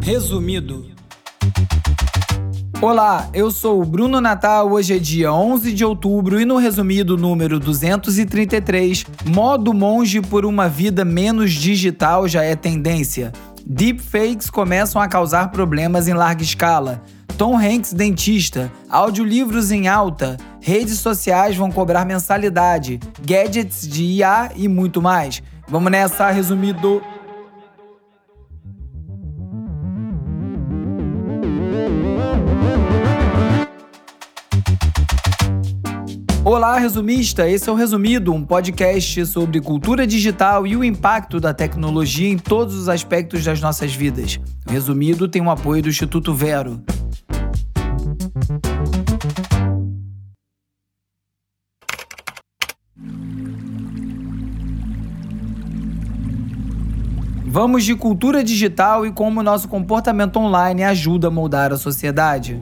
Resumido. 0.00 0.86
Olá, 2.80 3.28
eu 3.34 3.50
sou 3.50 3.82
o 3.82 3.84
Bruno 3.84 4.20
Natal. 4.20 4.70
Hoje 4.70 4.94
é 4.94 4.98
dia 4.98 5.32
11 5.32 5.72
de 5.72 5.84
outubro 5.84 6.40
e 6.40 6.44
no 6.44 6.56
resumido 6.56 7.16
número 7.16 7.58
233, 7.58 9.04
modo 9.26 9.74
monge 9.74 10.20
por 10.20 10.46
uma 10.46 10.68
vida 10.68 11.04
menos 11.04 11.52
digital 11.52 12.28
já 12.28 12.44
é 12.44 12.54
tendência. 12.54 13.32
Deepfakes 13.66 14.48
começam 14.48 15.02
a 15.02 15.08
causar 15.08 15.50
problemas 15.50 16.06
em 16.06 16.14
larga 16.14 16.42
escala. 16.42 17.02
Tom 17.36 17.56
Hanks 17.56 17.92
dentista, 17.92 18.70
audiolivros 18.88 19.72
em 19.72 19.88
alta, 19.88 20.36
redes 20.60 20.98
sociais 21.00 21.56
vão 21.56 21.70
cobrar 21.70 22.04
mensalidade, 22.04 23.00
gadgets 23.20 23.86
de 23.86 24.04
IA 24.04 24.50
e 24.54 24.68
muito 24.68 25.02
mais. 25.02 25.42
Vamos 25.68 25.90
nessa, 25.90 26.30
resumido. 26.30 27.02
Olá, 36.50 36.78
resumista! 36.78 37.46
Esse 37.46 37.68
é 37.68 37.72
o 37.72 37.74
Resumido, 37.74 38.32
um 38.32 38.42
podcast 38.42 39.26
sobre 39.26 39.60
cultura 39.60 40.06
digital 40.06 40.66
e 40.66 40.74
o 40.74 40.82
impacto 40.82 41.38
da 41.38 41.52
tecnologia 41.52 42.26
em 42.26 42.38
todos 42.38 42.74
os 42.74 42.88
aspectos 42.88 43.44
das 43.44 43.60
nossas 43.60 43.94
vidas. 43.94 44.40
Resumido 44.66 45.28
tem 45.28 45.42
o 45.42 45.50
apoio 45.50 45.82
do 45.82 45.90
Instituto 45.90 46.32
Vero. 46.32 46.82
Vamos 57.44 57.84
de 57.84 57.94
cultura 57.94 58.42
digital 58.42 59.04
e 59.04 59.12
como 59.12 59.42
nosso 59.42 59.68
comportamento 59.68 60.38
online 60.38 60.82
ajuda 60.82 61.28
a 61.28 61.30
moldar 61.30 61.74
a 61.74 61.76
sociedade. 61.76 62.58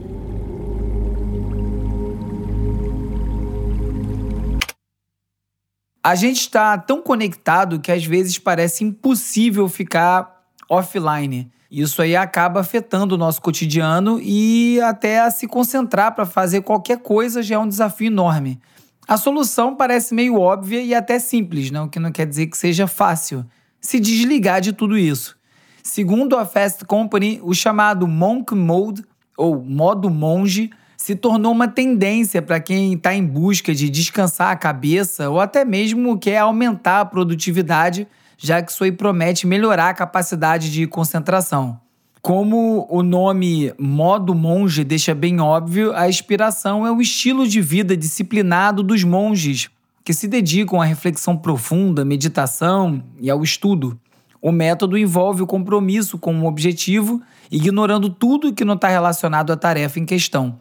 A 6.07 6.15
gente 6.15 6.39
está 6.39 6.77
tão 6.77 7.01
conectado 7.01 7.81
que 7.81 7.91
às 7.91 8.05
vezes 8.05 8.39
parece 8.39 8.81
impossível 8.81 9.67
ficar 9.67 10.41
offline. 10.69 11.51
Isso 11.69 12.01
aí 12.01 12.15
acaba 12.15 12.61
afetando 12.61 13.15
o 13.15 13.17
nosso 13.17 13.41
cotidiano 13.41 14.17
e 14.21 14.79
até 14.79 15.29
se 15.29 15.47
concentrar 15.47 16.15
para 16.15 16.25
fazer 16.25 16.61
qualquer 16.61 16.99
coisa 16.99 17.43
já 17.43 17.55
é 17.55 17.59
um 17.59 17.67
desafio 17.67 18.07
enorme. 18.07 18.57
A 19.05 19.17
solução 19.17 19.75
parece 19.75 20.15
meio 20.15 20.39
óbvia 20.39 20.81
e 20.81 20.95
até 20.95 21.19
simples, 21.19 21.71
não? 21.71 21.87
o 21.87 21.89
que 21.89 21.99
não 21.99 22.13
quer 22.13 22.25
dizer 22.25 22.47
que 22.47 22.57
seja 22.57 22.87
fácil. 22.87 23.45
Se 23.81 23.99
desligar 23.99 24.61
de 24.61 24.71
tudo 24.71 24.97
isso. 24.97 25.35
Segundo 25.83 26.37
a 26.37 26.45
Fast 26.45 26.85
Company, 26.85 27.41
o 27.43 27.53
chamado 27.53 28.07
Monk 28.07 28.55
Mode, 28.55 29.03
ou 29.35 29.61
modo 29.61 30.09
monge, 30.09 30.69
se 30.97 31.15
tornou 31.15 31.51
uma 31.51 31.67
tendência 31.67 32.41
para 32.41 32.59
quem 32.59 32.93
está 32.93 33.13
em 33.13 33.23
busca 33.23 33.73
de 33.73 33.87
descansar 33.87 34.51
a 34.51 34.55
cabeça 34.55 35.29
ou 35.29 35.39
até 35.39 35.63
mesmo 35.63 36.17
quer 36.17 36.39
aumentar 36.39 37.01
a 37.01 37.05
produtividade, 37.05 38.07
já 38.35 38.63
que 38.63 38.71
isso 38.71 38.83
aí 38.83 38.91
promete 38.91 39.45
melhorar 39.45 39.89
a 39.89 39.93
capacidade 39.93 40.71
de 40.71 40.87
concentração. 40.87 41.79
Como 42.19 42.87
o 42.89 43.03
nome 43.03 43.71
modo 43.77 44.33
monge 44.33 44.83
deixa 44.83 45.13
bem 45.13 45.39
óbvio, 45.39 45.93
a 45.95 46.09
inspiração 46.09 46.85
é 46.85 46.91
o 46.91 46.99
estilo 46.99 47.47
de 47.47 47.61
vida 47.61 47.95
disciplinado 47.95 48.81
dos 48.81 49.03
monges, 49.03 49.69
que 50.03 50.13
se 50.13 50.27
dedicam 50.27 50.81
à 50.81 50.85
reflexão 50.85 51.37
profunda, 51.37 52.03
meditação 52.03 53.03
e 53.21 53.29
ao 53.29 53.43
estudo. 53.43 53.97
O 54.41 54.51
método 54.51 54.97
envolve 54.97 55.43
o 55.43 55.47
compromisso 55.47 56.17
com 56.17 56.33
um 56.33 56.45
objetivo, 56.47 57.21
ignorando 57.51 58.09
tudo 58.09 58.53
que 58.53 58.65
não 58.65 58.73
está 58.73 58.87
relacionado 58.87 59.53
à 59.53 59.55
tarefa 59.55 59.99
em 59.99 60.05
questão. 60.05 60.57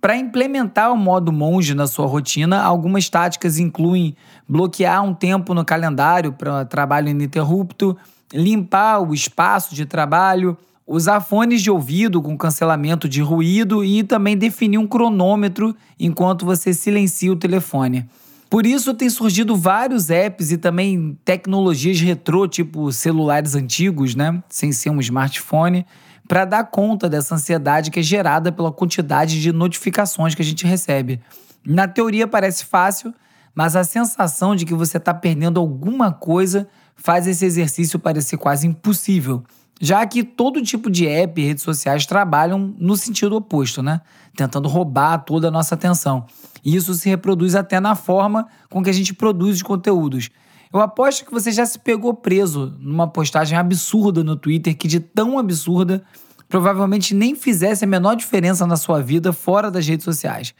Para 0.00 0.16
implementar 0.16 0.90
o 0.90 0.96
modo 0.96 1.30
monge 1.30 1.74
na 1.74 1.86
sua 1.86 2.06
rotina, 2.06 2.62
algumas 2.62 3.10
táticas 3.10 3.58
incluem 3.58 4.16
bloquear 4.48 5.04
um 5.04 5.12
tempo 5.12 5.52
no 5.52 5.62
calendário 5.62 6.32
para 6.32 6.64
trabalho 6.64 7.10
ininterrupto, 7.10 7.94
limpar 8.32 9.00
o 9.00 9.12
espaço 9.12 9.74
de 9.74 9.84
trabalho, 9.84 10.56
usar 10.86 11.20
fones 11.20 11.60
de 11.60 11.70
ouvido 11.70 12.22
com 12.22 12.36
cancelamento 12.36 13.06
de 13.06 13.20
ruído 13.20 13.84
e 13.84 14.02
também 14.02 14.38
definir 14.38 14.78
um 14.78 14.86
cronômetro 14.86 15.76
enquanto 15.98 16.46
você 16.46 16.72
silencia 16.72 17.30
o 17.30 17.36
telefone. 17.36 18.08
Por 18.48 18.66
isso 18.66 18.94
tem 18.94 19.08
surgido 19.08 19.54
vários 19.54 20.10
apps 20.10 20.50
e 20.50 20.56
também 20.56 21.16
tecnologias 21.24 22.00
retrô, 22.00 22.48
tipo 22.48 22.90
celulares 22.90 23.54
antigos, 23.54 24.16
né, 24.16 24.42
sem 24.48 24.72
ser 24.72 24.90
um 24.90 24.98
smartphone, 24.98 25.86
para 26.30 26.44
dar 26.44 26.62
conta 26.62 27.08
dessa 27.08 27.34
ansiedade 27.34 27.90
que 27.90 27.98
é 27.98 28.02
gerada 28.04 28.52
pela 28.52 28.70
quantidade 28.70 29.42
de 29.42 29.50
notificações 29.50 30.32
que 30.32 30.40
a 30.40 30.44
gente 30.44 30.64
recebe. 30.64 31.20
Na 31.66 31.88
teoria 31.88 32.24
parece 32.24 32.66
fácil, 32.66 33.12
mas 33.52 33.74
a 33.74 33.82
sensação 33.82 34.54
de 34.54 34.64
que 34.64 34.72
você 34.72 34.96
está 34.96 35.12
perdendo 35.12 35.58
alguma 35.58 36.12
coisa 36.12 36.68
faz 36.94 37.26
esse 37.26 37.44
exercício 37.44 37.98
parecer 37.98 38.36
quase 38.36 38.64
impossível. 38.64 39.42
Já 39.80 40.06
que 40.06 40.22
todo 40.22 40.62
tipo 40.62 40.88
de 40.88 41.08
app 41.08 41.40
e 41.40 41.46
redes 41.46 41.64
sociais 41.64 42.06
trabalham 42.06 42.76
no 42.78 42.96
sentido 42.96 43.34
oposto, 43.34 43.82
né? 43.82 44.00
Tentando 44.36 44.68
roubar 44.68 45.18
toda 45.24 45.48
a 45.48 45.50
nossa 45.50 45.74
atenção. 45.74 46.26
E 46.64 46.76
isso 46.76 46.94
se 46.94 47.08
reproduz 47.08 47.56
até 47.56 47.80
na 47.80 47.96
forma 47.96 48.46
com 48.68 48.84
que 48.84 48.90
a 48.90 48.94
gente 48.94 49.12
produz 49.12 49.56
os 49.56 49.62
conteúdos. 49.64 50.30
Eu 50.72 50.80
aposto 50.80 51.24
que 51.24 51.32
você 51.32 51.50
já 51.50 51.66
se 51.66 51.80
pegou 51.80 52.14
preso 52.14 52.72
numa 52.78 53.08
postagem 53.08 53.58
absurda 53.58 54.22
no 54.22 54.36
Twitter 54.36 54.76
que, 54.76 54.86
de 54.86 55.00
tão 55.00 55.36
absurda, 55.36 56.00
provavelmente 56.48 57.12
nem 57.12 57.34
fizesse 57.34 57.84
a 57.84 57.88
menor 57.88 58.14
diferença 58.14 58.64
na 58.64 58.76
sua 58.76 59.02
vida 59.02 59.32
fora 59.32 59.68
das 59.68 59.84
redes 59.84 60.04
sociais. 60.04 60.54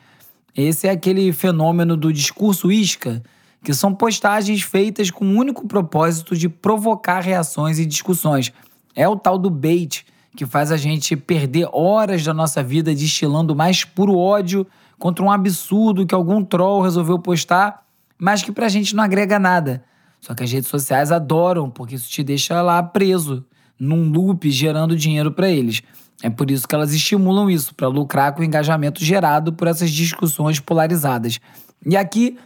Esse 0.56 0.88
é 0.88 0.90
aquele 0.90 1.32
fenômeno 1.32 1.96
do 1.96 2.12
discurso 2.12 2.72
isca, 2.72 3.22
que 3.62 3.72
são 3.72 3.94
postagens 3.94 4.62
feitas 4.62 5.12
com 5.12 5.24
o 5.24 5.38
único 5.38 5.68
propósito 5.68 6.36
de 6.36 6.48
provocar 6.48 7.20
reações 7.20 7.78
e 7.78 7.86
discussões. 7.86 8.52
É 8.96 9.08
o 9.08 9.14
tal 9.14 9.38
do 9.38 9.48
bait, 9.48 10.04
que 10.36 10.44
faz 10.44 10.72
a 10.72 10.76
gente 10.76 11.16
perder 11.16 11.68
horas 11.72 12.24
da 12.24 12.34
nossa 12.34 12.64
vida 12.64 12.92
destilando 12.92 13.54
mais 13.54 13.84
puro 13.84 14.16
ódio 14.16 14.66
contra 14.98 15.24
um 15.24 15.30
absurdo 15.30 16.04
que 16.04 16.14
algum 16.16 16.42
troll 16.44 16.82
resolveu 16.82 17.18
postar, 17.20 17.84
mas 18.18 18.42
que 18.42 18.50
pra 18.50 18.68
gente 18.68 18.96
não 18.96 19.04
agrega 19.04 19.38
nada. 19.38 19.84
Só 20.20 20.34
que 20.34 20.42
as 20.42 20.52
redes 20.52 20.68
sociais 20.68 21.10
adoram, 21.10 21.70
porque 21.70 21.94
isso 21.94 22.10
te 22.10 22.22
deixa 22.22 22.60
lá 22.62 22.82
preso, 22.82 23.44
num 23.78 24.10
loop 24.10 24.50
gerando 24.50 24.96
dinheiro 24.96 25.32
para 25.32 25.48
eles. 25.48 25.82
É 26.22 26.28
por 26.28 26.50
isso 26.50 26.68
que 26.68 26.74
elas 26.74 26.92
estimulam 26.92 27.50
isso, 27.50 27.74
para 27.74 27.88
lucrar 27.88 28.34
com 28.34 28.42
o 28.42 28.44
engajamento 28.44 29.02
gerado 29.02 29.52
por 29.52 29.66
essas 29.66 29.90
discussões 29.90 30.60
polarizadas. 30.60 31.40
E 31.86 31.96
aqui 31.96 32.36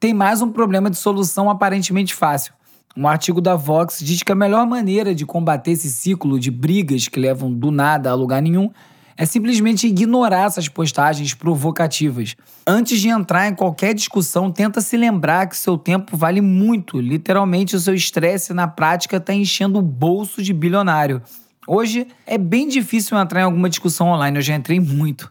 tem 0.00 0.12
mais 0.12 0.42
um 0.42 0.50
problema 0.50 0.90
de 0.90 0.96
solução 0.96 1.48
aparentemente 1.48 2.14
fácil. 2.14 2.52
Um 2.96 3.06
artigo 3.06 3.40
da 3.40 3.54
Vox 3.54 4.00
diz 4.00 4.22
que 4.22 4.32
a 4.32 4.34
melhor 4.34 4.66
maneira 4.66 5.14
de 5.14 5.24
combater 5.24 5.70
esse 5.72 5.88
ciclo 5.88 6.40
de 6.40 6.50
brigas 6.50 7.06
que 7.06 7.20
levam 7.20 7.52
do 7.52 7.70
nada 7.70 8.10
a 8.10 8.14
lugar 8.14 8.42
nenhum 8.42 8.70
é 9.20 9.26
simplesmente 9.26 9.86
ignorar 9.86 10.46
essas 10.46 10.66
postagens 10.66 11.34
provocativas. 11.34 12.34
Antes 12.66 12.98
de 13.02 13.10
entrar 13.10 13.48
em 13.48 13.54
qualquer 13.54 13.92
discussão, 13.92 14.50
tenta 14.50 14.80
se 14.80 14.96
lembrar 14.96 15.46
que 15.46 15.58
seu 15.58 15.76
tempo 15.76 16.16
vale 16.16 16.40
muito. 16.40 16.98
Literalmente, 16.98 17.76
o 17.76 17.80
seu 17.80 17.94
estresse 17.94 18.54
na 18.54 18.66
prática 18.66 19.18
está 19.18 19.34
enchendo 19.34 19.78
o 19.78 19.82
bolso 19.82 20.42
de 20.42 20.54
bilionário. 20.54 21.20
Hoje 21.66 22.06
é 22.26 22.38
bem 22.38 22.66
difícil 22.66 23.18
entrar 23.18 23.42
em 23.42 23.44
alguma 23.44 23.68
discussão 23.68 24.08
online, 24.08 24.38
eu 24.38 24.42
já 24.42 24.56
entrei 24.56 24.80
muito. 24.80 25.30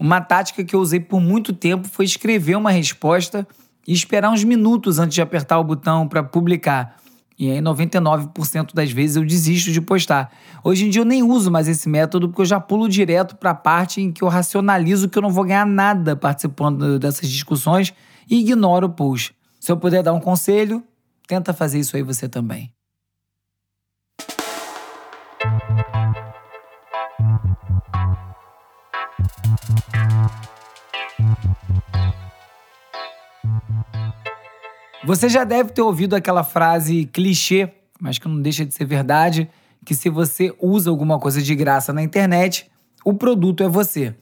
Uma 0.00 0.20
tática 0.20 0.64
que 0.64 0.74
eu 0.74 0.80
usei 0.80 0.98
por 0.98 1.20
muito 1.20 1.52
tempo 1.52 1.86
foi 1.86 2.06
escrever 2.06 2.56
uma 2.56 2.72
resposta 2.72 3.46
e 3.86 3.92
esperar 3.92 4.32
uns 4.32 4.42
minutos 4.42 4.98
antes 4.98 5.14
de 5.14 5.22
apertar 5.22 5.60
o 5.60 5.64
botão 5.64 6.08
para 6.08 6.24
publicar. 6.24 6.96
E 7.38 7.52
aí 7.52 7.60
99% 7.60 8.74
das 8.74 8.90
vezes 8.90 9.14
eu 9.14 9.24
desisto 9.24 9.70
de 9.70 9.80
postar. 9.80 10.32
Hoje 10.64 10.86
em 10.86 10.90
dia 10.90 11.02
eu 11.02 11.06
nem 11.06 11.22
uso 11.22 11.52
mais 11.52 11.68
esse 11.68 11.88
método 11.88 12.28
porque 12.28 12.42
eu 12.42 12.46
já 12.46 12.58
pulo 12.58 12.88
direto 12.88 13.36
para 13.36 13.50
a 13.50 13.54
parte 13.54 14.00
em 14.00 14.10
que 14.10 14.22
eu 14.22 14.28
racionalizo 14.28 15.08
que 15.08 15.16
eu 15.16 15.22
não 15.22 15.30
vou 15.30 15.44
ganhar 15.44 15.64
nada 15.64 16.16
participando 16.16 16.98
dessas 16.98 17.28
discussões 17.28 17.94
e 18.28 18.40
ignoro 18.40 18.88
o 18.88 18.90
post. 18.90 19.36
Se 19.60 19.70
eu 19.70 19.76
puder 19.76 20.02
dar 20.02 20.12
um 20.12 20.20
conselho, 20.20 20.82
tenta 21.28 21.52
fazer 21.52 21.78
isso 21.78 21.96
aí 21.96 22.02
você 22.02 22.28
também. 22.28 22.72
Você 35.08 35.26
já 35.26 35.42
deve 35.42 35.70
ter 35.70 35.80
ouvido 35.80 36.14
aquela 36.14 36.44
frase 36.44 37.06
clichê, 37.06 37.72
mas 37.98 38.18
que 38.18 38.28
não 38.28 38.42
deixa 38.42 38.62
de 38.62 38.74
ser 38.74 38.84
verdade, 38.84 39.48
que 39.82 39.94
se 39.94 40.10
você 40.10 40.54
usa 40.60 40.90
alguma 40.90 41.18
coisa 41.18 41.40
de 41.40 41.54
graça 41.54 41.94
na 41.94 42.02
internet, 42.02 42.70
o 43.02 43.14
produto 43.14 43.62
é 43.62 43.68
você. 43.68 44.14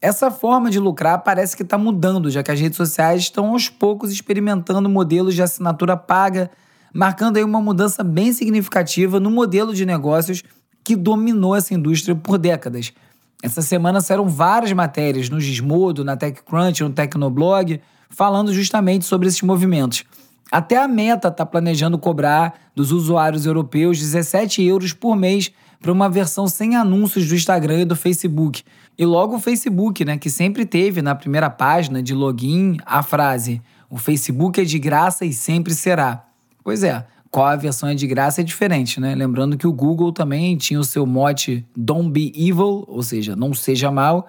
Essa 0.00 0.30
forma 0.30 0.70
de 0.70 0.78
lucrar 0.78 1.18
parece 1.18 1.54
que 1.54 1.62
está 1.62 1.76
mudando, 1.76 2.30
já 2.30 2.42
que 2.42 2.50
as 2.50 2.58
redes 2.58 2.78
sociais 2.78 3.20
estão 3.20 3.50
aos 3.50 3.68
poucos 3.68 4.10
experimentando 4.10 4.88
modelos 4.88 5.34
de 5.34 5.42
assinatura 5.42 5.94
paga, 5.94 6.50
marcando 6.90 7.36
aí 7.36 7.44
uma 7.44 7.60
mudança 7.60 8.02
bem 8.02 8.32
significativa 8.32 9.20
no 9.20 9.30
modelo 9.30 9.74
de 9.74 9.84
negócios 9.84 10.42
que 10.82 10.96
dominou 10.96 11.54
essa 11.54 11.74
indústria 11.74 12.14
por 12.14 12.38
décadas. 12.38 12.94
Essa 13.42 13.60
semana 13.60 14.00
saíram 14.00 14.26
várias 14.26 14.72
matérias 14.72 15.28
no 15.28 15.38
Gizmodo, 15.38 16.02
na 16.02 16.16
TechCrunch, 16.16 16.82
no 16.82 16.88
Tecnoblog, 16.88 17.78
falando 18.08 18.54
justamente 18.54 19.04
sobre 19.04 19.28
esses 19.28 19.42
movimentos. 19.42 20.02
Até 20.50 20.76
a 20.76 20.88
Meta 20.88 21.28
está 21.28 21.46
planejando 21.46 21.98
cobrar 21.98 22.54
dos 22.74 22.90
usuários 22.90 23.46
europeus 23.46 23.98
17 23.98 24.62
euros 24.62 24.92
por 24.92 25.14
mês 25.14 25.52
para 25.80 25.92
uma 25.92 26.08
versão 26.08 26.46
sem 26.46 26.76
anúncios 26.76 27.28
do 27.28 27.34
Instagram 27.34 27.82
e 27.82 27.84
do 27.84 27.96
Facebook. 27.96 28.62
E 28.98 29.06
logo 29.06 29.36
o 29.36 29.40
Facebook, 29.40 30.04
né, 30.04 30.18
que 30.18 30.28
sempre 30.28 30.66
teve 30.66 31.00
na 31.00 31.14
primeira 31.14 31.48
página 31.48 32.02
de 32.02 32.14
login 32.14 32.76
a 32.84 33.02
frase: 33.02 33.62
"O 33.88 33.96
Facebook 33.96 34.60
é 34.60 34.64
de 34.64 34.78
graça 34.78 35.24
e 35.24 35.32
sempre 35.32 35.72
será". 35.72 36.26
Pois 36.62 36.82
é, 36.82 37.06
qual 37.30 37.46
a 37.46 37.56
versão 37.56 37.88
é 37.88 37.94
de 37.94 38.06
graça 38.06 38.40
é 38.40 38.44
diferente, 38.44 39.00
né? 39.00 39.14
Lembrando 39.14 39.56
que 39.56 39.66
o 39.66 39.72
Google 39.72 40.12
também 40.12 40.56
tinha 40.56 40.80
o 40.80 40.84
seu 40.84 41.06
mote 41.06 41.64
Don't 41.76 42.10
be 42.10 42.32
evil, 42.36 42.84
ou 42.88 43.02
seja, 43.02 43.36
não 43.36 43.54
seja 43.54 43.90
mal, 43.90 44.28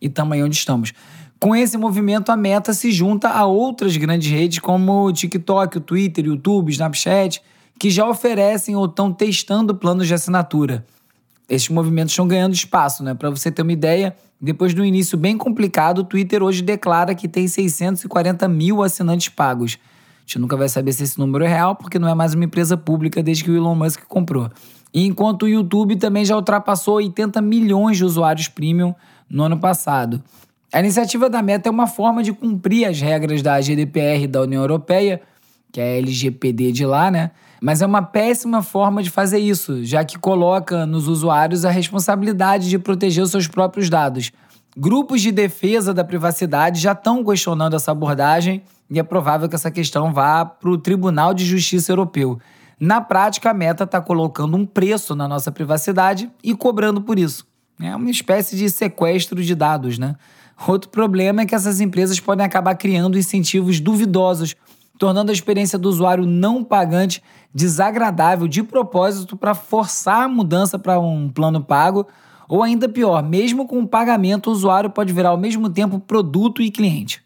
e 0.00 0.08
também 0.08 0.42
onde 0.42 0.56
estamos. 0.56 0.92
Com 1.40 1.56
esse 1.56 1.78
movimento, 1.78 2.30
a 2.30 2.36
Meta 2.36 2.74
se 2.74 2.92
junta 2.92 3.30
a 3.30 3.46
outras 3.46 3.96
grandes 3.96 4.30
redes 4.30 4.58
como 4.58 5.06
o 5.06 5.12
TikTok, 5.12 5.78
o 5.78 5.80
Twitter, 5.80 6.26
o 6.26 6.28
YouTube, 6.28 6.70
Snapchat, 6.70 7.42
que 7.78 7.90
já 7.90 8.06
oferecem 8.06 8.76
ou 8.76 8.84
estão 8.84 9.10
testando 9.10 9.74
planos 9.74 10.06
de 10.06 10.12
assinatura. 10.12 10.86
Esses 11.48 11.70
movimentos 11.70 12.12
estão 12.12 12.28
ganhando 12.28 12.52
espaço, 12.52 13.02
né? 13.02 13.14
Para 13.14 13.30
você 13.30 13.50
ter 13.50 13.62
uma 13.62 13.72
ideia, 13.72 14.14
depois 14.40 14.74
do 14.74 14.84
início 14.84 15.16
bem 15.16 15.36
complicado, 15.36 16.00
o 16.00 16.04
Twitter 16.04 16.42
hoje 16.42 16.62
declara 16.62 17.14
que 17.14 17.26
tem 17.26 17.48
640 17.48 18.46
mil 18.46 18.82
assinantes 18.82 19.30
pagos 19.30 19.78
gente 20.30 20.38
nunca 20.38 20.56
vai 20.56 20.68
saber 20.68 20.92
se 20.92 21.02
esse 21.02 21.18
número 21.18 21.44
é 21.44 21.48
real, 21.48 21.74
porque 21.74 21.98
não 21.98 22.08
é 22.08 22.14
mais 22.14 22.34
uma 22.34 22.44
empresa 22.44 22.76
pública 22.76 23.20
desde 23.20 23.42
que 23.42 23.50
o 23.50 23.56
Elon 23.56 23.74
Musk 23.74 24.02
comprou. 24.06 24.48
E 24.94 25.04
enquanto 25.04 25.42
o 25.42 25.48
YouTube 25.48 25.96
também 25.96 26.24
já 26.24 26.36
ultrapassou 26.36 26.94
80 26.96 27.42
milhões 27.42 27.96
de 27.96 28.04
usuários 28.04 28.46
premium 28.46 28.94
no 29.28 29.42
ano 29.42 29.58
passado. 29.58 30.22
A 30.72 30.78
iniciativa 30.78 31.28
da 31.28 31.42
Meta 31.42 31.68
é 31.68 31.72
uma 31.72 31.88
forma 31.88 32.22
de 32.22 32.32
cumprir 32.32 32.84
as 32.84 33.00
regras 33.00 33.42
da 33.42 33.60
GDPR 33.60 34.28
da 34.28 34.42
União 34.42 34.62
Europeia, 34.62 35.20
que 35.72 35.80
é 35.80 35.84
a 35.84 35.98
LGPD 35.98 36.70
de 36.70 36.86
lá, 36.86 37.10
né? 37.10 37.32
Mas 37.60 37.82
é 37.82 37.86
uma 37.86 38.02
péssima 38.02 38.62
forma 38.62 39.02
de 39.02 39.10
fazer 39.10 39.38
isso, 39.38 39.84
já 39.84 40.04
que 40.04 40.16
coloca 40.16 40.86
nos 40.86 41.08
usuários 41.08 41.64
a 41.64 41.70
responsabilidade 41.70 42.68
de 42.68 42.78
proteger 42.78 43.24
os 43.24 43.32
seus 43.32 43.48
próprios 43.48 43.90
dados. 43.90 44.30
Grupos 44.76 45.20
de 45.20 45.32
defesa 45.32 45.92
da 45.92 46.04
privacidade 46.04 46.80
já 46.80 46.92
estão 46.92 47.24
questionando 47.24 47.74
essa 47.74 47.90
abordagem 47.90 48.62
e 48.88 49.00
é 49.00 49.02
provável 49.02 49.48
que 49.48 49.56
essa 49.56 49.72
questão 49.72 50.12
vá 50.12 50.44
para 50.44 50.70
o 50.70 50.78
Tribunal 50.78 51.34
de 51.34 51.44
Justiça 51.44 51.90
Europeu. 51.90 52.38
Na 52.78 53.00
prática, 53.00 53.50
a 53.50 53.54
Meta 53.54 53.82
está 53.82 54.00
colocando 54.00 54.56
um 54.56 54.64
preço 54.64 55.16
na 55.16 55.26
nossa 55.26 55.50
privacidade 55.50 56.30
e 56.44 56.54
cobrando 56.54 57.02
por 57.02 57.18
isso. 57.18 57.44
É 57.80 57.94
uma 57.94 58.10
espécie 58.10 58.56
de 58.56 58.70
sequestro 58.70 59.42
de 59.42 59.54
dados, 59.54 59.98
né? 59.98 60.14
Outro 60.66 60.90
problema 60.90 61.42
é 61.42 61.46
que 61.46 61.54
essas 61.54 61.80
empresas 61.80 62.20
podem 62.20 62.44
acabar 62.44 62.74
criando 62.74 63.18
incentivos 63.18 63.80
duvidosos, 63.80 64.54
tornando 64.98 65.30
a 65.30 65.34
experiência 65.34 65.78
do 65.78 65.88
usuário 65.88 66.26
não 66.26 66.62
pagante 66.62 67.22
desagradável 67.52 68.46
de 68.46 68.62
propósito 68.62 69.36
para 69.36 69.54
forçar 69.54 70.24
a 70.24 70.28
mudança 70.28 70.78
para 70.78 71.00
um 71.00 71.30
plano 71.30 71.62
pago, 71.62 72.06
ou 72.48 72.62
ainda 72.62 72.88
pior, 72.88 73.22
mesmo 73.22 73.66
com 73.66 73.80
o 73.80 73.88
pagamento, 73.88 74.48
o 74.48 74.52
usuário 74.52 74.90
pode 74.90 75.12
virar 75.12 75.30
ao 75.30 75.38
mesmo 75.38 75.70
tempo 75.70 75.98
produto 75.98 76.60
e 76.60 76.70
cliente. 76.70 77.22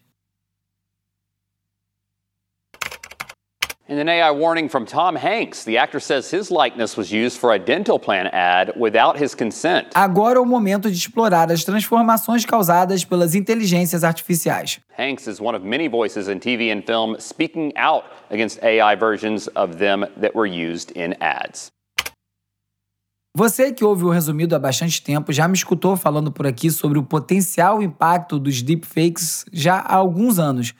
And 3.87 3.99
an 3.99 4.09
AI 4.09 4.31
warning 4.31 4.67
from 4.67 4.87
Tom 4.87 5.15
Hanks. 5.15 5.63
The 5.63 5.77
actor 5.77 5.99
says 5.99 6.31
his 6.31 6.49
likeness 6.49 6.97
was 6.97 7.11
used 7.11 7.37
for 7.37 7.53
a 7.53 7.59
dental 7.59 7.99
plan 7.99 8.25
ad 8.33 8.73
without 8.75 9.15
his 9.15 9.35
consent. 9.35 9.89
Agora 9.93 10.39
é 10.39 10.41
o 10.41 10.45
momento 10.45 10.89
de 10.89 10.97
explorar 10.97 11.51
as 11.51 11.63
transformações 11.63 12.43
causadas 12.45 13.05
pelas 13.05 13.35
inteligências 13.35 14.03
artificiais. 14.03 14.79
Hanks 14.97 15.27
is 15.27 15.39
one 15.39 15.55
of 15.55 15.63
many 15.63 15.87
voices 15.87 16.27
in 16.27 16.39
TV 16.39 16.71
and 16.71 16.81
film 16.83 17.15
speaking 17.19 17.71
out 17.77 18.05
against 18.31 18.59
AI 18.63 18.95
versions 18.95 19.47
of 19.55 19.77
them 19.77 20.03
that 20.19 20.33
were 20.33 20.47
used 20.47 20.91
in 20.95 21.13
ads. 21.21 21.69
Você 23.37 23.71
que 23.71 23.85
ouve 23.85 24.05
o 24.05 24.09
resumido 24.09 24.55
há 24.55 24.59
bastante 24.59 24.99
tempo 24.99 25.31
já 25.31 25.47
me 25.47 25.53
escutou 25.53 25.95
falando 25.95 26.31
por 26.31 26.47
aqui 26.47 26.71
sobre 26.71 26.97
o 26.97 27.03
potencial 27.03 27.83
impacto 27.83 28.39
dos 28.39 28.63
deepfakes 28.63 29.45
já 29.53 29.75
há 29.75 29.93
alguns 29.93 30.39
anos. 30.39 30.73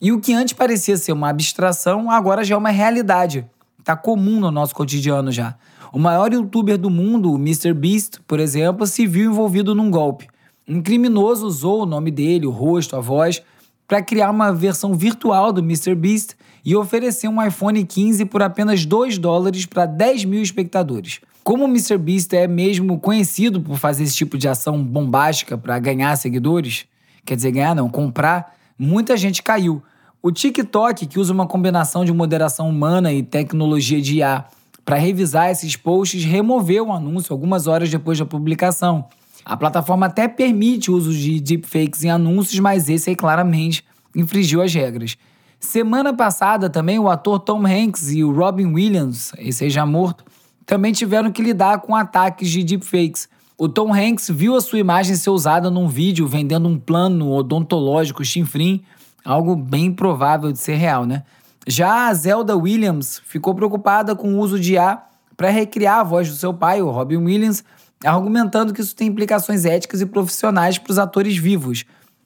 E 0.00 0.12
o 0.12 0.20
que 0.20 0.32
antes 0.32 0.54
parecia 0.54 0.96
ser 0.96 1.12
uma 1.12 1.28
abstração, 1.28 2.10
agora 2.10 2.42
já 2.42 2.54
é 2.54 2.58
uma 2.58 2.70
realidade. 2.70 3.46
Está 3.78 3.94
comum 3.94 4.40
no 4.40 4.50
nosso 4.50 4.74
cotidiano 4.74 5.30
já. 5.30 5.56
O 5.92 5.98
maior 5.98 6.32
youtuber 6.32 6.78
do 6.78 6.88
mundo, 6.88 7.32
o 7.32 7.36
MrBeast, 7.36 8.20
por 8.26 8.40
exemplo, 8.40 8.86
se 8.86 9.06
viu 9.06 9.30
envolvido 9.30 9.74
num 9.74 9.90
golpe. 9.90 10.26
Um 10.66 10.80
criminoso 10.80 11.46
usou 11.46 11.82
o 11.82 11.86
nome 11.86 12.10
dele, 12.10 12.46
o 12.46 12.50
rosto, 12.50 12.96
a 12.96 13.00
voz, 13.00 13.42
para 13.86 14.00
criar 14.00 14.30
uma 14.30 14.52
versão 14.52 14.94
virtual 14.94 15.52
do 15.52 15.60
MrBeast 15.60 16.34
e 16.64 16.74
oferecer 16.74 17.28
um 17.28 17.44
iPhone 17.44 17.84
15 17.84 18.24
por 18.24 18.42
apenas 18.42 18.86
2 18.86 19.18
dólares 19.18 19.66
para 19.66 19.84
10 19.84 20.24
mil 20.24 20.40
espectadores. 20.40 21.20
Como 21.44 21.64
o 21.64 21.68
MrBeast 21.68 22.32
é 22.34 22.46
mesmo 22.46 22.98
conhecido 23.00 23.60
por 23.60 23.76
fazer 23.76 24.04
esse 24.04 24.14
tipo 24.14 24.38
de 24.38 24.48
ação 24.48 24.82
bombástica 24.82 25.58
para 25.58 25.78
ganhar 25.78 26.16
seguidores, 26.16 26.86
quer 27.24 27.34
dizer, 27.34 27.50
ganhar 27.50 27.74
não, 27.74 27.90
comprar, 27.90 28.54
muita 28.80 29.16
gente 29.16 29.42
caiu. 29.42 29.82
O 30.22 30.32
TikTok, 30.32 31.06
que 31.06 31.20
usa 31.20 31.32
uma 31.32 31.46
combinação 31.46 32.04
de 32.04 32.12
moderação 32.12 32.68
humana 32.68 33.12
e 33.12 33.22
tecnologia 33.22 34.00
de 34.00 34.16
IA 34.16 34.46
para 34.84 34.96
revisar 34.96 35.50
esses 35.50 35.76
posts, 35.76 36.24
removeu 36.24 36.88
o 36.88 36.92
anúncio 36.92 37.32
algumas 37.32 37.66
horas 37.66 37.90
depois 37.90 38.18
da 38.18 38.24
publicação. 38.24 39.04
A 39.44 39.56
plataforma 39.56 40.06
até 40.06 40.26
permite 40.26 40.90
o 40.90 40.94
uso 40.96 41.12
de 41.12 41.40
deepfakes 41.40 42.04
em 42.04 42.10
anúncios, 42.10 42.58
mas 42.58 42.88
esse 42.88 43.10
aí 43.10 43.16
claramente 43.16 43.84
infringiu 44.16 44.62
as 44.62 44.72
regras. 44.74 45.16
Semana 45.58 46.14
passada 46.14 46.70
também 46.70 46.98
o 46.98 47.08
ator 47.08 47.38
Tom 47.38 47.66
Hanks 47.66 48.10
e 48.12 48.24
o 48.24 48.32
Robin 48.32 48.66
Williams, 48.66 49.32
esse 49.38 49.64
aí 49.64 49.70
já 49.70 49.84
morto, 49.84 50.24
também 50.64 50.92
tiveram 50.92 51.30
que 51.30 51.42
lidar 51.42 51.80
com 51.80 51.94
ataques 51.94 52.48
de 52.50 52.62
deepfakes. 52.62 53.28
O 53.60 53.68
Tom 53.68 53.92
Hanks 53.92 54.30
viu 54.30 54.56
a 54.56 54.60
sua 54.62 54.78
imagem 54.78 55.14
ser 55.14 55.28
usada 55.28 55.68
num 55.68 55.86
vídeo 55.86 56.26
vendendo 56.26 56.66
um 56.66 56.78
plano 56.78 57.30
odontológico 57.30 58.24
chinfrim 58.24 58.82
algo 59.22 59.54
bem 59.54 59.92
provável 59.92 60.50
de 60.50 60.58
ser 60.58 60.76
real, 60.76 61.04
né? 61.04 61.24
Já 61.68 62.08
a 62.08 62.14
Zelda 62.14 62.56
Williams 62.56 63.20
ficou 63.26 63.54
preocupada 63.54 64.16
com 64.16 64.32
o 64.32 64.38
uso 64.38 64.58
de 64.58 64.72
IA 64.72 65.02
para 65.36 65.50
recriar 65.50 66.00
a 66.00 66.02
voz 66.02 66.30
do 66.30 66.36
seu 66.36 66.54
pai, 66.54 66.80
o 66.80 66.88
Robin 66.88 67.18
Williams, 67.18 67.62
argumentando 68.02 68.72
que 68.72 68.80
isso 68.80 68.96
tem 68.96 69.08
implicações 69.08 69.66
éticas 69.66 70.00
e 70.00 70.06
profissionais 70.06 70.78
para 70.78 70.92
os 70.92 70.98
atores 70.98 71.36
vivos. 71.36 71.84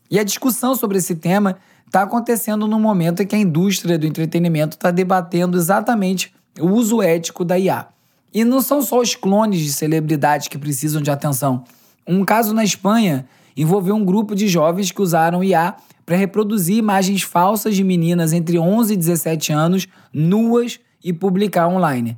E 0.09 0.21
a 0.21 0.23
discussão 0.23 0.77
sobre 0.77 0.99
esse 0.99 1.17
tema 1.17 1.57
está 1.85 2.03
acontecendo 2.03 2.69
no 2.69 2.79
momento 2.79 3.25
em 3.25 3.27
que 3.27 3.35
a 3.35 3.41
indústria 3.41 3.99
do 3.99 4.07
entretenimento 4.07 4.77
está 4.77 4.93
debatendo 4.93 5.59
exatamente 5.59 6.33
o 6.61 6.69
uso 6.69 7.03
ético 7.03 7.45
da 7.45 7.59
IA. 7.59 7.89
E 8.35 8.45
não 8.45 8.61
são 8.61 8.83
só 8.83 9.01
os 9.01 9.15
clones 9.15 9.61
de 9.61 9.73
celebridades 9.73 10.49
que 10.49 10.59
precisam 10.59 11.01
de 11.01 11.11
atenção. 11.11 11.65
Um 12.07 12.25
caso 12.25 12.53
na 12.53 12.65
Espanha 12.65 13.27
envolveu 13.57 13.95
um 13.95 14.05
grupo 14.05 14.35
de 14.35 14.49
jovens 14.49 14.91
que 14.91 15.01
usaram 15.01 15.45
IA 15.45 15.77
para 16.05 16.17
reproduzir 16.17 16.77
imagens 16.77 17.23
falsas 17.23 17.77
de 17.77 17.85
meninas 17.85 18.33
entre 18.33 18.59
11 18.59 18.93
e 18.93 18.97
17 18.97 19.53
anos, 19.53 19.87
nuas, 20.13 20.81
e 21.05 21.13
publicar 21.13 21.69
online. 21.69 22.17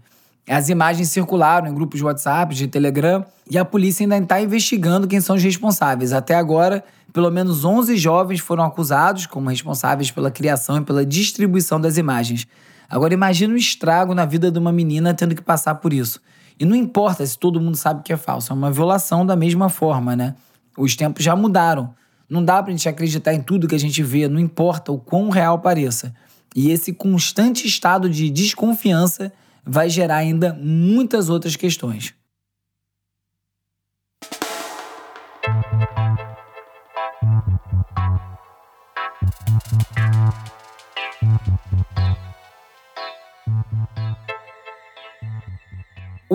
As 0.49 0.69
imagens 0.69 1.09
circularam 1.09 1.67
em 1.67 1.75
grupos 1.75 1.99
de 1.99 2.05
WhatsApp, 2.05 2.55
de 2.55 2.69
Telegram, 2.69 3.25
e 3.51 3.59
a 3.59 3.65
polícia 3.65 4.05
ainda 4.05 4.17
está 4.17 4.41
investigando 4.41 5.09
quem 5.09 5.21
são 5.21 5.35
os 5.35 5.43
responsáveis. 5.43 6.13
Até 6.13 6.37
agora, 6.37 6.85
pelo 7.13 7.29
menos 7.31 7.65
11 7.65 7.97
jovens 7.97 8.39
foram 8.39 8.63
acusados 8.63 9.27
como 9.27 9.51
responsáveis 9.51 10.13
pela 10.13 10.31
criação 10.31 10.79
e 10.79 10.83
pela 10.83 11.05
distribuição 11.05 11.81
das 11.81 11.97
imagens. 11.97 12.47
Agora 12.89 13.15
imagine 13.15 13.53
o 13.53 13.57
estrago 13.57 14.15
na 14.15 14.25
vida 14.25 14.51
de 14.51 14.59
uma 14.59 14.73
menina 14.73 15.15
tendo 15.15 15.35
que 15.35 15.43
passar 15.43 15.77
por 15.77 15.93
isso. 15.93 16.21
E 16.59 16.65
não 16.65 16.75
importa 16.75 17.27
se 17.27 17.39
todo 17.39 17.61
mundo 17.61 17.77
sabe 17.77 18.03
que 18.03 18.13
é 18.13 18.17
falso, 18.17 18.53
é 18.53 18.57
uma 18.57 18.71
violação 18.71 19.27
da 19.27 19.37
mesma 19.37 19.69
forma, 19.69 20.17
né? 20.17 20.35
Os 20.77 20.97
tempos 20.97 21.23
já 21.25 21.37
mudaram. 21.37 21.95
Não 22.29 22.45
dá 22.45 22.63
pra 22.63 22.73
gente 22.73 22.89
acreditar 22.89 23.35
em 23.35 23.43
tudo 23.43 23.69
que 23.69 23.75
a 23.75 23.79
gente 23.79 24.03
vê, 24.03 24.27
não 24.29 24.41
importa 24.41 24.91
o 24.91 24.99
quão 24.99 25.29
real 25.29 25.59
pareça. 25.59 26.15
E 26.55 26.71
esse 26.71 26.93
constante 26.93 27.67
estado 27.67 28.09
de 28.09 28.31
desconfiança 28.31 29.33
vai 29.65 29.91
gerar 29.91 30.17
ainda 30.17 30.55
muitas 30.55 31.29
outras 31.29 31.57
questões. 31.57 32.15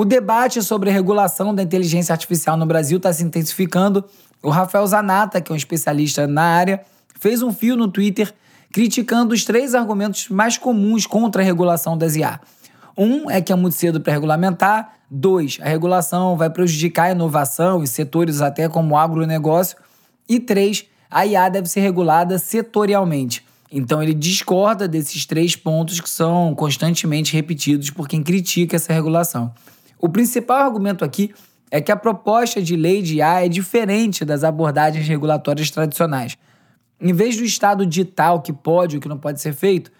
O 0.01 0.03
debate 0.03 0.63
sobre 0.63 0.89
regulação 0.89 1.53
da 1.53 1.61
inteligência 1.61 2.11
artificial 2.11 2.57
no 2.57 2.65
Brasil 2.65 2.97
está 2.97 3.13
se 3.13 3.23
intensificando 3.23 4.03
o 4.41 4.49
Rafael 4.49 4.87
Zanata, 4.87 5.39
que 5.39 5.51
é 5.51 5.53
um 5.53 5.55
especialista 5.55 6.25
na 6.25 6.41
área, 6.41 6.81
fez 7.19 7.43
um 7.43 7.53
fio 7.53 7.77
no 7.77 7.87
Twitter 7.87 8.33
criticando 8.73 9.31
os 9.31 9.45
três 9.45 9.75
argumentos 9.75 10.27
mais 10.29 10.57
comuns 10.57 11.05
contra 11.05 11.43
a 11.43 11.45
regulação 11.45 11.95
das 11.95 12.15
IA. 12.15 12.39
Um 12.97 13.29
é 13.29 13.41
que 13.41 13.53
é 13.53 13.55
muito 13.55 13.75
cedo 13.75 14.01
para 14.01 14.11
regulamentar. 14.11 14.91
Dois, 15.07 15.59
a 15.61 15.69
regulação 15.69 16.35
vai 16.35 16.49
prejudicar 16.49 17.09
a 17.09 17.11
inovação 17.11 17.83
em 17.83 17.85
setores 17.85 18.41
até 18.41 18.67
como 18.67 18.95
o 18.95 18.97
agronegócio. 18.97 19.77
E 20.27 20.39
três, 20.39 20.83
a 21.11 21.27
IA 21.27 21.47
deve 21.47 21.69
ser 21.69 21.81
regulada 21.81 22.39
setorialmente. 22.39 23.45
Então 23.71 24.01
ele 24.01 24.15
discorda 24.15 24.87
desses 24.87 25.27
três 25.27 25.55
pontos 25.55 26.01
que 26.01 26.09
são 26.09 26.55
constantemente 26.55 27.35
repetidos 27.35 27.91
por 27.91 28.07
quem 28.07 28.23
critica 28.23 28.77
essa 28.77 28.91
regulação. 28.91 29.53
O 30.01 30.09
principal 30.09 30.65
argumento 30.65 31.05
aqui 31.05 31.31
é 31.69 31.79
que 31.79 31.91
a 31.91 31.95
proposta 31.95 32.59
de 32.59 32.75
lei 32.75 33.03
de 33.03 33.17
IA 33.17 33.45
é 33.45 33.47
diferente 33.47 34.25
das 34.25 34.43
abordagens 34.43 35.07
regulatórias 35.07 35.69
tradicionais. 35.69 36.35
Em 36.99 37.13
vez 37.13 37.37
do 37.37 37.43
Estado 37.43 37.85
ditar 37.85 38.33
o 38.33 38.41
que 38.41 38.51
pode 38.51 38.95
e 38.95 38.97
o 38.97 39.01
que 39.01 39.07
não 39.07 39.19
pode 39.19 39.39
ser 39.39 39.53
feito, 39.53 39.91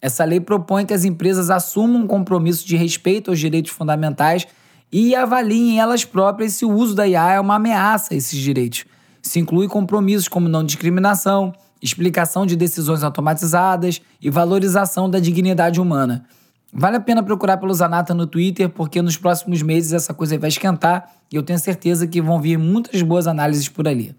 essa 0.00 0.24
lei 0.24 0.40
propõe 0.40 0.86
que 0.86 0.94
as 0.94 1.04
empresas 1.04 1.50
assumam 1.50 2.00
um 2.02 2.06
compromisso 2.06 2.66
de 2.66 2.74
respeito 2.74 3.30
aos 3.30 3.38
direitos 3.38 3.70
fundamentais 3.70 4.46
e 4.90 5.14
avaliem 5.14 5.78
elas 5.78 6.06
próprias 6.06 6.54
se 6.54 6.64
o 6.64 6.72
uso 6.72 6.94
da 6.94 7.06
IA 7.06 7.34
é 7.34 7.40
uma 7.40 7.56
ameaça 7.56 8.14
a 8.14 8.16
esses 8.16 8.38
direitos. 8.38 8.86
Se 9.22 9.38
inclui 9.38 9.68
compromissos 9.68 10.26
como 10.26 10.48
não 10.48 10.64
discriminação, 10.64 11.52
explicação 11.82 12.46
de 12.46 12.56
decisões 12.56 13.02
automatizadas 13.02 14.00
e 14.22 14.30
valorização 14.30 15.08
da 15.08 15.20
dignidade 15.20 15.78
humana. 15.78 16.24
Vale 16.72 16.96
a 16.96 17.00
pena 17.00 17.22
procurar 17.22 17.56
pelo 17.56 17.74
Zanata 17.74 18.14
no 18.14 18.26
Twitter, 18.26 18.68
porque 18.68 19.02
nos 19.02 19.16
próximos 19.16 19.60
meses 19.60 19.92
essa 19.92 20.14
coisa 20.14 20.38
vai 20.38 20.48
esquentar 20.48 21.10
e 21.30 21.34
eu 21.34 21.42
tenho 21.42 21.58
certeza 21.58 22.06
que 22.06 22.22
vão 22.22 22.40
vir 22.40 22.58
muitas 22.58 23.02
boas 23.02 23.26
análises 23.26 23.68
por 23.68 23.88
ali. 23.88 24.14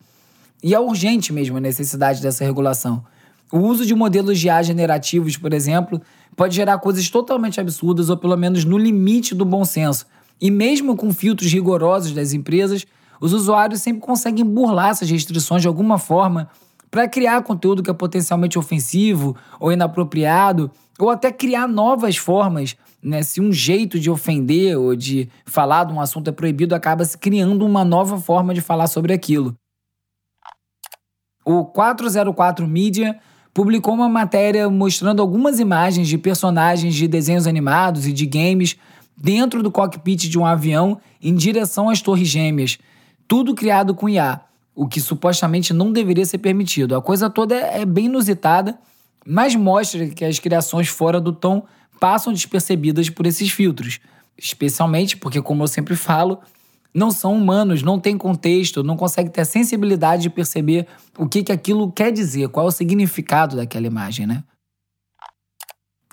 E 0.61 0.73
é 0.73 0.79
urgente 0.79 1.31
mesmo 1.31 1.57
a 1.57 1.61
necessidade 1.61 2.21
dessa 2.21 2.43
regulação. 2.43 3.03
O 3.51 3.59
uso 3.59 3.85
de 3.85 3.95
modelos 3.95 4.37
de 4.37 4.47
IA 4.47 4.61
generativos, 4.63 5.37
por 5.37 5.53
exemplo, 5.53 6.01
pode 6.35 6.55
gerar 6.55 6.77
coisas 6.79 7.09
totalmente 7.09 7.59
absurdas 7.59 8.09
ou 8.09 8.17
pelo 8.17 8.35
menos 8.37 8.65
no 8.65 8.77
limite 8.77 9.33
do 9.33 9.45
bom 9.45 9.63
senso. 9.63 10.05
E 10.39 10.51
mesmo 10.51 10.95
com 10.95 11.13
filtros 11.13 11.51
rigorosos 11.51 12.13
das 12.13 12.33
empresas, 12.33 12.85
os 13.19 13.33
usuários 13.33 13.81
sempre 13.81 14.01
conseguem 14.01 14.45
burlar 14.45 14.89
essas 14.89 15.09
restrições 15.09 15.61
de 15.61 15.67
alguma 15.67 15.97
forma 15.97 16.49
para 16.89 17.07
criar 17.07 17.41
conteúdo 17.43 17.81
que 17.81 17.89
é 17.89 17.93
potencialmente 17.93 18.59
ofensivo 18.59 19.35
ou 19.59 19.71
inapropriado, 19.71 20.69
ou 21.05 21.09
até 21.09 21.31
criar 21.31 21.67
novas 21.67 22.17
formas. 22.17 22.75
Né? 23.01 23.23
Se 23.23 23.41
um 23.41 23.51
jeito 23.51 23.99
de 23.99 24.09
ofender 24.09 24.77
ou 24.77 24.95
de 24.95 25.27
falar 25.45 25.85
de 25.85 25.93
um 25.93 25.99
assunto 25.99 26.29
é 26.29 26.31
proibido, 26.31 26.75
acaba 26.75 27.03
se 27.03 27.17
criando 27.17 27.65
uma 27.65 27.83
nova 27.83 28.19
forma 28.19 28.53
de 28.53 28.61
falar 28.61 28.87
sobre 28.87 29.13
aquilo. 29.13 29.55
O 31.43 31.65
404 31.65 32.67
Media 32.67 33.19
publicou 33.53 33.93
uma 33.93 34.07
matéria 34.07 34.69
mostrando 34.69 35.21
algumas 35.21 35.59
imagens 35.59 36.07
de 36.07 36.17
personagens 36.17 36.93
de 36.93 37.07
desenhos 37.07 37.47
animados 37.47 38.07
e 38.07 38.13
de 38.13 38.25
games 38.25 38.77
dentro 39.17 39.61
do 39.61 39.71
cockpit 39.71 40.29
de 40.29 40.39
um 40.39 40.45
avião 40.45 40.99
em 41.21 41.35
direção 41.35 41.89
às 41.89 42.01
Torres 42.01 42.27
Gêmeas, 42.27 42.77
tudo 43.27 43.53
criado 43.53 43.93
com 43.93 44.07
IA, 44.07 44.41
o 44.75 44.87
que 44.87 45.01
supostamente 45.01 45.73
não 45.73 45.91
deveria 45.91 46.25
ser 46.25 46.37
permitido. 46.37 46.95
A 46.95 47.01
coisa 47.01 47.29
toda 47.29 47.55
é 47.55 47.85
bem 47.85 48.05
inusitada, 48.05 48.79
mas 49.25 49.55
mostra 49.55 50.07
que 50.07 50.25
as 50.25 50.39
criações 50.39 50.87
fora 50.87 51.19
do 51.19 51.31
tom 51.31 51.65
passam 51.99 52.33
despercebidas 52.33 53.09
por 53.09 53.25
esses 53.27 53.51
filtros, 53.51 53.99
especialmente 54.37 55.17
porque, 55.17 55.41
como 55.41 55.63
eu 55.63 55.67
sempre 55.67 55.95
falo, 55.95 56.39
não 56.93 57.11
são 57.11 57.33
humanos, 57.35 57.81
não 57.83 57.99
têm 57.99 58.17
contexto, 58.17 58.83
não 58.83 58.97
conseguem 58.97 59.31
ter 59.31 59.41
a 59.41 59.45
sensibilidade 59.45 60.23
de 60.23 60.29
perceber 60.29 60.87
o 61.17 61.27
que, 61.27 61.43
que 61.43 61.51
aquilo 61.51 61.91
quer 61.91 62.11
dizer, 62.11 62.49
qual 62.49 62.65
é 62.65 62.69
o 62.69 62.71
significado 62.71 63.55
daquela 63.55 63.87
imagem, 63.87 64.25
né? 64.25 64.43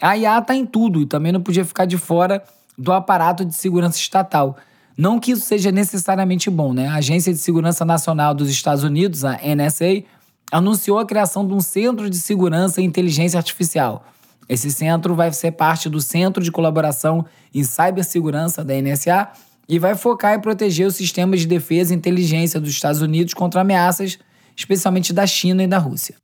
A 0.00 0.16
IA 0.16 0.38
está 0.38 0.54
em 0.54 0.64
tudo 0.64 1.00
e 1.00 1.06
também 1.06 1.32
não 1.32 1.40
podia 1.40 1.64
ficar 1.64 1.84
de 1.84 1.98
fora 1.98 2.44
do 2.76 2.92
aparato 2.92 3.44
de 3.44 3.54
segurança 3.54 3.98
estatal. 3.98 4.56
Não 4.96 5.18
que 5.18 5.32
isso 5.32 5.44
seja 5.44 5.72
necessariamente 5.72 6.48
bom, 6.48 6.72
né? 6.72 6.86
A 6.88 6.96
Agência 6.96 7.32
de 7.32 7.38
Segurança 7.38 7.84
Nacional 7.84 8.34
dos 8.34 8.48
Estados 8.48 8.84
Unidos, 8.84 9.24
a 9.24 9.38
NSA, 9.42 10.04
anunciou 10.50 10.98
a 10.98 11.06
criação 11.06 11.46
de 11.46 11.52
um 11.52 11.60
Centro 11.60 12.08
de 12.08 12.18
Segurança 12.18 12.80
e 12.80 12.84
Inteligência 12.84 13.38
Artificial. 13.38 14.04
Esse 14.48 14.70
centro 14.70 15.14
vai 15.14 15.32
ser 15.32 15.52
parte 15.52 15.88
do 15.88 16.00
Centro 16.00 16.42
de 16.42 16.50
Colaboração 16.50 17.26
em 17.54 17.62
Cibersegurança 17.62 18.64
da 18.64 18.74
NSA 18.80 19.28
e 19.68 19.78
vai 19.78 19.94
focar 19.94 20.34
em 20.34 20.40
proteger 20.40 20.86
os 20.86 20.96
sistemas 20.96 21.40
de 21.40 21.46
defesa 21.46 21.92
e 21.92 21.96
inteligência 21.96 22.58
dos 22.58 22.70
Estados 22.70 23.02
Unidos 23.02 23.34
contra 23.34 23.60
ameaças, 23.60 24.18
especialmente 24.56 25.12
da 25.12 25.26
China 25.26 25.62
e 25.62 25.66
da 25.66 25.76
Rússia. 25.76 26.16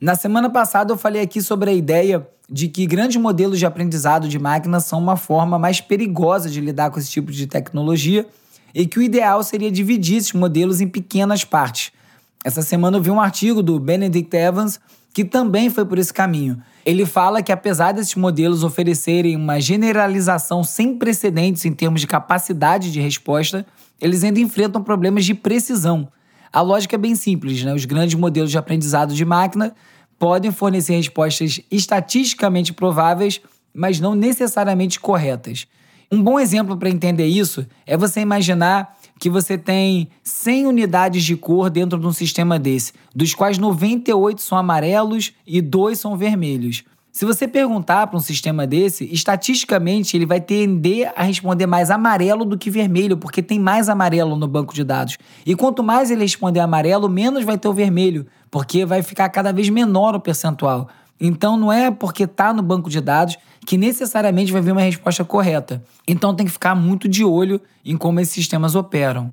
Na 0.00 0.16
semana 0.16 0.50
passada 0.50 0.92
eu 0.92 0.98
falei 0.98 1.22
aqui 1.22 1.40
sobre 1.40 1.70
a 1.70 1.72
ideia 1.72 2.28
de 2.50 2.68
que 2.68 2.84
grandes 2.84 3.16
modelos 3.16 3.58
de 3.58 3.64
aprendizado 3.64 4.28
de 4.28 4.38
máquinas 4.38 4.84
são 4.84 4.98
uma 4.98 5.16
forma 5.16 5.58
mais 5.58 5.80
perigosa 5.80 6.50
de 6.50 6.60
lidar 6.60 6.90
com 6.90 6.98
esse 6.98 7.10
tipo 7.10 7.30
de 7.30 7.46
tecnologia 7.46 8.26
e 8.74 8.86
que 8.86 8.98
o 8.98 9.02
ideal 9.02 9.42
seria 9.44 9.70
dividir 9.70 10.18
esses 10.18 10.32
modelos 10.32 10.80
em 10.80 10.88
pequenas 10.88 11.44
partes. 11.44 11.92
Essa 12.44 12.60
semana 12.60 12.98
eu 12.98 13.02
vi 13.02 13.10
um 13.10 13.20
artigo 13.20 13.62
do 13.62 13.80
Benedict 13.80 14.36
Evans 14.36 14.78
que 15.14 15.24
também 15.24 15.70
foi 15.70 15.86
por 15.86 15.98
esse 15.98 16.12
caminho. 16.12 16.60
Ele 16.84 17.06
fala 17.06 17.42
que, 17.42 17.50
apesar 17.50 17.92
desses 17.92 18.14
modelos 18.16 18.62
oferecerem 18.62 19.34
uma 19.34 19.58
generalização 19.60 20.62
sem 20.62 20.98
precedentes 20.98 21.64
em 21.64 21.72
termos 21.72 22.02
de 22.02 22.06
capacidade 22.06 22.92
de 22.92 23.00
resposta, 23.00 23.64
eles 23.98 24.22
ainda 24.22 24.40
enfrentam 24.40 24.82
problemas 24.82 25.24
de 25.24 25.32
precisão. 25.32 26.08
A 26.52 26.60
lógica 26.60 26.96
é 26.96 26.98
bem 26.98 27.14
simples, 27.14 27.62
né? 27.64 27.72
Os 27.72 27.86
grandes 27.86 28.14
modelos 28.14 28.50
de 28.50 28.58
aprendizado 28.58 29.14
de 29.14 29.24
máquina 29.24 29.74
podem 30.18 30.50
fornecer 30.50 30.96
respostas 30.96 31.60
estatisticamente 31.70 32.72
prováveis, 32.72 33.40
mas 33.72 34.00
não 34.00 34.14
necessariamente 34.14 35.00
corretas. 35.00 35.66
Um 36.12 36.22
bom 36.22 36.38
exemplo 36.38 36.76
para 36.76 36.90
entender 36.90 37.26
isso 37.26 37.66
é 37.86 37.96
você 37.96 38.20
imaginar 38.20 38.96
que 39.18 39.30
você 39.30 39.56
tem 39.56 40.08
100 40.22 40.66
unidades 40.66 41.24
de 41.24 41.36
cor 41.36 41.70
dentro 41.70 41.98
de 41.98 42.06
um 42.06 42.12
sistema 42.12 42.58
desse, 42.58 42.92
dos 43.14 43.34
quais 43.34 43.58
98 43.58 44.40
são 44.40 44.58
amarelos 44.58 45.32
e 45.46 45.60
2 45.60 45.98
são 45.98 46.16
vermelhos. 46.16 46.84
Se 47.14 47.24
você 47.24 47.46
perguntar 47.46 48.08
para 48.08 48.16
um 48.16 48.20
sistema 48.20 48.66
desse, 48.66 49.04
estatisticamente 49.04 50.16
ele 50.16 50.26
vai 50.26 50.40
tender 50.40 51.12
a 51.14 51.22
responder 51.22 51.64
mais 51.64 51.88
amarelo 51.88 52.44
do 52.44 52.58
que 52.58 52.68
vermelho, 52.68 53.16
porque 53.16 53.40
tem 53.40 53.56
mais 53.56 53.88
amarelo 53.88 54.34
no 54.34 54.48
banco 54.48 54.74
de 54.74 54.82
dados. 54.82 55.16
E 55.46 55.54
quanto 55.54 55.80
mais 55.80 56.10
ele 56.10 56.22
responder 56.22 56.58
amarelo, 56.58 57.08
menos 57.08 57.44
vai 57.44 57.56
ter 57.56 57.68
o 57.68 57.72
vermelho, 57.72 58.26
porque 58.50 58.84
vai 58.84 59.00
ficar 59.00 59.28
cada 59.28 59.52
vez 59.52 59.68
menor 59.68 60.16
o 60.16 60.20
percentual. 60.20 60.88
Então 61.20 61.56
não 61.56 61.72
é 61.72 61.90
porque 61.90 62.24
está 62.24 62.52
no 62.52 62.62
banco 62.62 62.90
de 62.90 63.00
dados 63.00 63.36
que 63.66 63.78
necessariamente 63.78 64.52
vai 64.52 64.60
vir 64.60 64.72
uma 64.72 64.80
resposta 64.80 65.24
correta. 65.24 65.82
Então 66.06 66.34
tem 66.34 66.46
que 66.46 66.52
ficar 66.52 66.74
muito 66.74 67.08
de 67.08 67.24
olho 67.24 67.60
em 67.84 67.96
como 67.96 68.20
esses 68.20 68.34
sistemas 68.34 68.74
operam. 68.74 69.30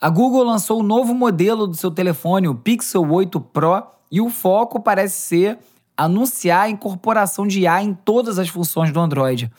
A 0.00 0.10
Google 0.10 0.44
lançou 0.44 0.78
o 0.78 0.82
um 0.82 0.86
novo 0.86 1.14
modelo 1.14 1.66
do 1.66 1.74
seu 1.74 1.90
telefone, 1.90 2.48
o 2.48 2.54
Pixel 2.54 3.10
8 3.10 3.40
Pro, 3.40 3.82
e 4.10 4.20
o 4.20 4.28
foco 4.28 4.80
parece 4.80 5.20
ser 5.20 5.58
anunciar 5.96 6.64
a 6.64 6.68
incorporação 6.68 7.46
de 7.46 7.60
IA 7.60 7.82
em 7.82 7.94
todas 7.94 8.38
as 8.38 8.48
funções 8.48 8.92
do 8.92 9.00
Android. 9.00 9.50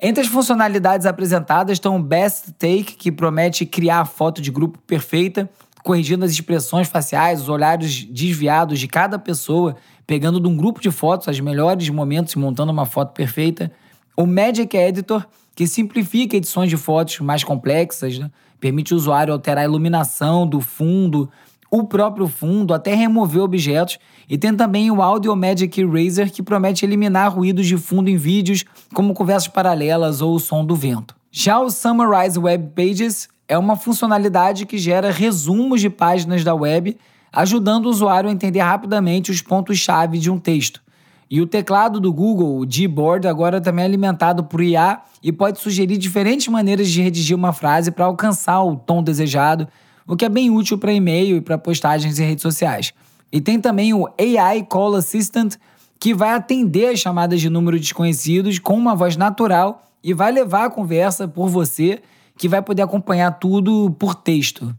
Entre 0.00 0.22
as 0.22 0.28
funcionalidades 0.28 1.06
apresentadas 1.06 1.74
estão 1.74 1.96
o 1.96 2.02
Best 2.02 2.52
Take, 2.52 2.96
que 2.96 3.12
promete 3.12 3.66
criar 3.66 4.00
a 4.00 4.04
foto 4.04 4.40
de 4.40 4.50
grupo 4.50 4.78
perfeita, 4.78 5.48
corrigindo 5.84 6.24
as 6.24 6.32
expressões 6.32 6.88
faciais, 6.88 7.42
os 7.42 7.48
olhares 7.48 8.04
desviados 8.04 8.80
de 8.80 8.88
cada 8.88 9.18
pessoa 9.18 9.76
pegando 10.06 10.40
de 10.40 10.48
um 10.48 10.56
grupo 10.56 10.80
de 10.80 10.90
fotos 10.90 11.28
os 11.28 11.40
melhores 11.40 11.88
momentos 11.88 12.32
e 12.34 12.38
montando 12.38 12.72
uma 12.72 12.86
foto 12.86 13.12
perfeita. 13.12 13.72
O 14.16 14.26
Magic 14.26 14.76
Editor, 14.76 15.26
que 15.54 15.66
simplifica 15.66 16.36
edições 16.36 16.68
de 16.68 16.76
fotos 16.76 17.20
mais 17.20 17.44
complexas, 17.44 18.18
né? 18.18 18.30
permite 18.60 18.94
o 18.94 18.96
usuário 18.96 19.32
alterar 19.32 19.64
a 19.64 19.66
iluminação 19.66 20.46
do 20.46 20.60
fundo, 20.60 21.28
o 21.70 21.84
próprio 21.84 22.28
fundo, 22.28 22.74
até 22.74 22.94
remover 22.94 23.42
objetos. 23.42 23.98
E 24.28 24.36
tem 24.36 24.54
também 24.54 24.90
o 24.90 25.02
Audio 25.02 25.34
Magic 25.34 25.80
Eraser, 25.80 26.30
que 26.30 26.42
promete 26.42 26.84
eliminar 26.84 27.34
ruídos 27.34 27.66
de 27.66 27.76
fundo 27.76 28.10
em 28.10 28.16
vídeos, 28.16 28.64
como 28.94 29.14
conversas 29.14 29.48
paralelas 29.48 30.20
ou 30.20 30.34
o 30.34 30.38
som 30.38 30.64
do 30.64 30.76
vento. 30.76 31.16
Já 31.30 31.58
o 31.58 31.70
Summarize 31.70 32.38
Web 32.38 32.72
Pages 32.76 33.28
é 33.48 33.56
uma 33.56 33.74
funcionalidade 33.74 34.66
que 34.66 34.76
gera 34.76 35.10
resumos 35.10 35.80
de 35.80 35.88
páginas 35.88 36.44
da 36.44 36.54
web 36.54 36.96
ajudando 37.32 37.86
o 37.86 37.88
usuário 37.88 38.28
a 38.28 38.32
entender 38.32 38.60
rapidamente 38.60 39.30
os 39.30 39.40
pontos-chave 39.40 40.18
de 40.18 40.30
um 40.30 40.38
texto. 40.38 40.82
E 41.30 41.40
o 41.40 41.46
teclado 41.46 41.98
do 41.98 42.12
Google, 42.12 42.60
o 42.60 42.66
Gboard, 42.66 43.26
agora 43.26 43.58
também 43.58 43.84
é 43.84 43.86
alimentado 43.86 44.44
por 44.44 44.60
IA 44.60 45.00
e 45.22 45.32
pode 45.32 45.60
sugerir 45.60 45.96
diferentes 45.96 46.48
maneiras 46.48 46.90
de 46.90 47.00
redigir 47.00 47.34
uma 47.34 47.54
frase 47.54 47.90
para 47.90 48.04
alcançar 48.04 48.62
o 48.62 48.76
tom 48.76 49.02
desejado, 49.02 49.66
o 50.06 50.14
que 50.14 50.26
é 50.26 50.28
bem 50.28 50.50
útil 50.50 50.76
para 50.76 50.92
e-mail 50.92 51.38
e 51.38 51.40
para 51.40 51.56
postagens 51.56 52.18
em 52.18 52.24
redes 52.24 52.42
sociais. 52.42 52.92
E 53.32 53.40
tem 53.40 53.58
também 53.58 53.94
o 53.94 54.06
AI 54.18 54.62
Call 54.64 54.94
Assistant, 54.94 55.54
que 55.98 56.12
vai 56.12 56.34
atender 56.34 56.88
as 56.88 56.98
chamadas 56.98 57.40
de 57.40 57.48
número 57.48 57.80
desconhecidos 57.80 58.58
com 58.58 58.76
uma 58.76 58.94
voz 58.94 59.16
natural 59.16 59.90
e 60.04 60.12
vai 60.12 60.30
levar 60.32 60.66
a 60.66 60.70
conversa 60.70 61.26
por 61.26 61.48
você, 61.48 62.02
que 62.36 62.46
vai 62.48 62.60
poder 62.60 62.82
acompanhar 62.82 63.38
tudo 63.38 63.90
por 63.98 64.14
texto. 64.14 64.76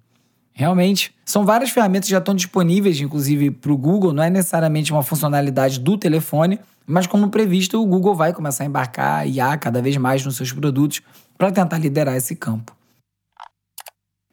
Realmente. 0.54 1.14
São 1.26 1.46
várias 1.46 1.72
ferramentas 1.72 2.08
que 2.08 2.12
já 2.12 2.20
estão 2.20 2.36
disponíveis, 2.36 3.00
inclusive 3.02 3.50
para 3.50 3.72
o 3.72 3.78
Google, 3.78 4.14
não 4.14 4.24
é 4.24 4.30
necessariamente 4.30 4.92
uma 4.92 5.02
funcionalidade 5.02 5.80
do 5.80 5.98
telefone, 5.98 6.60
mas 6.86 7.08
como 7.08 7.30
previsto, 7.30 7.82
o 7.82 7.86
Google 7.86 8.14
vai 8.14 8.34
começar 8.34 8.64
a 8.64 8.68
embarcar 8.68 9.28
IA 9.28 9.58
cada 9.58 9.82
vez 9.82 9.98
mais 9.98 10.24
nos 10.26 10.36
seus 10.36 10.52
produtos 10.52 11.02
para 11.38 11.52
tentar 11.52 11.78
liderar 11.78 12.16
esse 12.16 12.36
campo. 12.36 12.76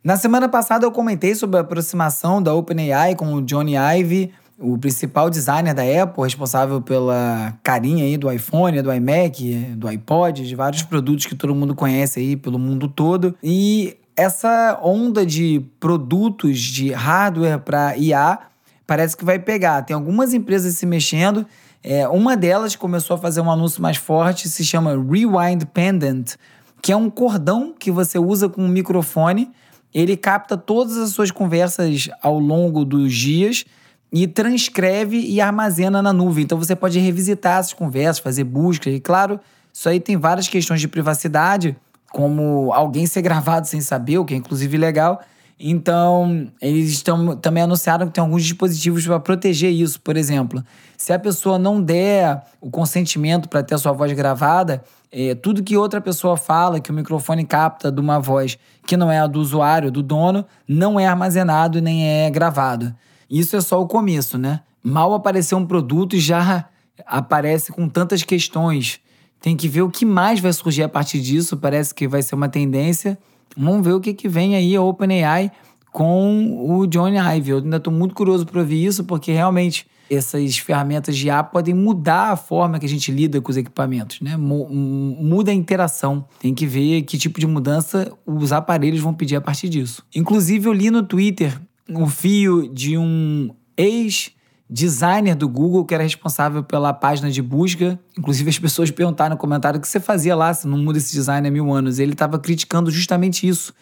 Na 0.02 0.16
semana 0.16 0.48
passada 0.48 0.86
eu 0.86 0.92
comentei 0.92 1.34
sobre 1.34 1.58
a 1.58 1.60
aproximação 1.60 2.42
da 2.42 2.54
OpenAI 2.54 3.14
com 3.14 3.34
o 3.34 3.42
Johnny 3.42 3.74
Ive, 3.76 4.32
o 4.58 4.76
principal 4.76 5.30
designer 5.30 5.74
da 5.74 5.82
Apple, 6.02 6.22
responsável 6.22 6.82
pela 6.82 7.58
carinha 7.62 8.04
aí 8.04 8.16
do 8.18 8.30
iPhone, 8.30 8.82
do 8.82 8.92
iMac, 8.92 9.54
do 9.76 9.88
iPod, 9.88 10.46
de 10.46 10.54
vários 10.54 10.82
produtos 10.82 11.24
que 11.24 11.34
todo 11.34 11.54
mundo 11.54 11.74
conhece 11.74 12.20
aí 12.20 12.36
pelo 12.36 12.58
mundo 12.58 12.88
todo. 12.88 13.34
E 13.42 13.96
essa 14.20 14.78
onda 14.82 15.24
de 15.24 15.64
produtos 15.80 16.58
de 16.58 16.92
hardware 16.92 17.58
para 17.58 17.96
IA 17.96 18.38
parece 18.86 19.16
que 19.16 19.24
vai 19.24 19.38
pegar. 19.38 19.82
Tem 19.82 19.94
algumas 19.94 20.34
empresas 20.34 20.76
se 20.76 20.84
mexendo. 20.84 21.46
É, 21.82 22.06
uma 22.06 22.36
delas 22.36 22.76
começou 22.76 23.14
a 23.14 23.18
fazer 23.18 23.40
um 23.40 23.50
anúncio 23.50 23.80
mais 23.80 23.96
forte, 23.96 24.46
se 24.46 24.62
chama 24.62 24.90
Rewind 24.90 25.64
Pendant, 25.72 26.34
que 26.82 26.92
é 26.92 26.96
um 26.96 27.08
cordão 27.08 27.74
que 27.78 27.90
você 27.90 28.18
usa 28.18 28.46
com 28.46 28.62
um 28.62 28.68
microfone. 28.68 29.50
Ele 29.92 30.16
capta 30.18 30.54
todas 30.54 30.98
as 30.98 31.10
suas 31.10 31.30
conversas 31.30 32.10
ao 32.20 32.38
longo 32.38 32.84
dos 32.84 33.14
dias 33.14 33.64
e 34.12 34.26
transcreve 34.26 35.18
e 35.18 35.40
armazena 35.40 36.02
na 36.02 36.12
nuvem. 36.12 36.44
Então 36.44 36.58
você 36.58 36.76
pode 36.76 36.98
revisitar 36.98 37.60
essas 37.60 37.72
conversas, 37.72 38.18
fazer 38.18 38.44
busca. 38.44 38.90
E 38.90 39.00
claro, 39.00 39.40
isso 39.72 39.88
aí 39.88 39.98
tem 39.98 40.18
várias 40.18 40.46
questões 40.46 40.80
de 40.80 40.88
privacidade 40.88 41.74
como 42.11 42.73
alguém 42.73 43.07
ser 43.07 43.23
gravado 43.23 43.67
sem 43.67 43.81
saber, 43.81 44.19
o 44.19 44.25
que 44.25 44.35
é 44.35 44.37
inclusive 44.37 44.76
legal. 44.76 45.21
Então, 45.62 46.50
eles 46.61 46.90
estão, 46.90 47.37
também 47.37 47.62
anunciaram 47.62 48.07
que 48.07 48.14
tem 48.14 48.25
alguns 48.25 48.43
dispositivos 48.43 49.07
para 49.07 49.21
proteger 49.21 49.71
isso. 49.71 50.00
Por 50.00 50.17
exemplo, 50.17 50.64
se 50.97 51.12
a 51.12 51.19
pessoa 51.19 51.59
não 51.59 51.83
der 51.83 52.43
o 52.62 52.71
consentimento 52.71 53.47
para 53.47 53.62
ter 53.62 53.75
a 53.75 53.79
sua 53.79 53.93
voz 53.93 54.11
gravada, 54.12 54.83
é, 55.12 55.35
tudo 55.35 55.62
que 55.62 55.76
outra 55.76 56.00
pessoa 56.00 56.37
fala, 56.37 56.81
que 56.81 56.90
o 56.90 56.95
microfone 56.95 57.45
capta 57.45 57.93
de 57.93 58.00
uma 58.00 58.19
voz 58.19 58.57
que 58.87 58.97
não 58.97 59.12
é 59.12 59.19
a 59.19 59.26
do 59.26 59.38
usuário, 59.38 59.90
do 59.90 60.02
dono, 60.02 60.47
não 60.67 60.99
é 60.99 61.07
armazenado 61.07 61.81
nem 61.83 62.07
é 62.07 62.31
gravado. 62.31 62.95
Isso 63.29 63.55
é 63.55 63.61
só 63.61 63.81
o 63.83 63.87
começo, 63.87 64.38
né? 64.38 64.61
Mal 64.83 65.12
apareceu 65.12 65.59
um 65.59 65.67
produto 65.67 66.17
e 66.17 66.21
já 66.21 66.64
aparece 67.07 67.71
com 67.71 67.87
tantas 67.87 68.23
questões 68.23 68.99
tem 69.40 69.56
que 69.56 69.68
ver 69.68 69.82
o 69.82 69.90
que 69.90 70.04
mais 70.04 70.40
vai 70.40 70.52
surgir 70.52 70.82
a 70.82 70.88
partir 70.88 71.20
disso. 71.20 71.56
Parece 71.56 71.94
que 71.94 72.06
vai 72.06 72.23
ser 72.23 72.35
uma 72.35 72.49
tendência. 72.49 73.18
Vamos 73.56 73.85
ver 73.85 73.94
o 73.94 74.00
que, 74.00 74.12
que 74.12 74.28
vem 74.28 74.54
aí 74.54 74.76
a 74.76 74.82
OpenAI 74.82 75.50
com 75.92 76.66
o 76.68 76.87
Johnny 76.87 77.16
Ive. 77.16 77.50
Eu 77.50 77.59
ainda 77.59 77.78
estou 77.78 77.92
muito 77.92 78.14
curioso 78.14 78.47
para 78.47 78.61
ouvir 78.61 78.85
isso, 78.85 79.04
porque 79.04 79.32
realmente 79.32 79.87
essas 80.11 80.59
ferramentas 80.59 81.16
de 81.16 81.28
IA 81.28 81.42
podem 81.42 81.73
mudar 81.73 82.32
a 82.32 82.37
forma 82.37 82.78
que 82.78 82.87
a 82.87 82.88
gente 82.88 83.12
lida 83.12 83.40
com 83.40 83.50
os 83.50 83.56
equipamentos, 83.56 84.20
né? 84.20 84.37
Muda 84.37 85.52
a 85.52 85.54
interação. 85.54 86.25
Tem 86.40 86.54
que 86.54 86.66
ver 86.66 87.02
que 87.02 87.16
tipo 87.16 87.38
de 87.38 87.47
mudança 87.47 88.12
os 88.26 88.52
aparelhos 88.52 89.00
vão 89.00 89.14
pedir 89.14 89.37
a 89.37 89.40
partir 89.40 89.68
disso. 89.68 90.04
Inclusive, 90.14 90.68
eu 90.68 90.73
li 90.73 90.90
no 90.90 91.02
Twitter 91.02 91.61
um 91.88 92.09
fio 92.09 92.68
de 92.73 92.99
um 92.99 93.50
ex 93.76 94.32
designer 94.70 95.34
do 95.34 95.48
Google 95.48 95.84
que 95.84 95.92
era 95.92 96.04
responsável 96.04 96.62
pela 96.62 96.92
página 96.92 97.28
de 97.28 97.42
busca. 97.42 97.98
Inclusive, 98.16 98.48
as 98.48 98.58
pessoas 98.58 98.90
perguntaram 98.90 99.34
no 99.34 99.36
comentário 99.36 99.78
o 99.78 99.80
que 99.80 99.88
você 99.88 99.98
fazia 99.98 100.36
lá 100.36 100.54
se 100.54 100.68
não 100.68 100.78
muda 100.78 100.98
esse 100.98 101.12
design 101.12 101.46
há 101.46 101.50
mil 101.50 101.72
anos. 101.72 101.98
Ele 101.98 102.12
estava 102.12 102.38
criticando 102.38 102.88
justamente 102.90 103.48
isso. 103.48 103.74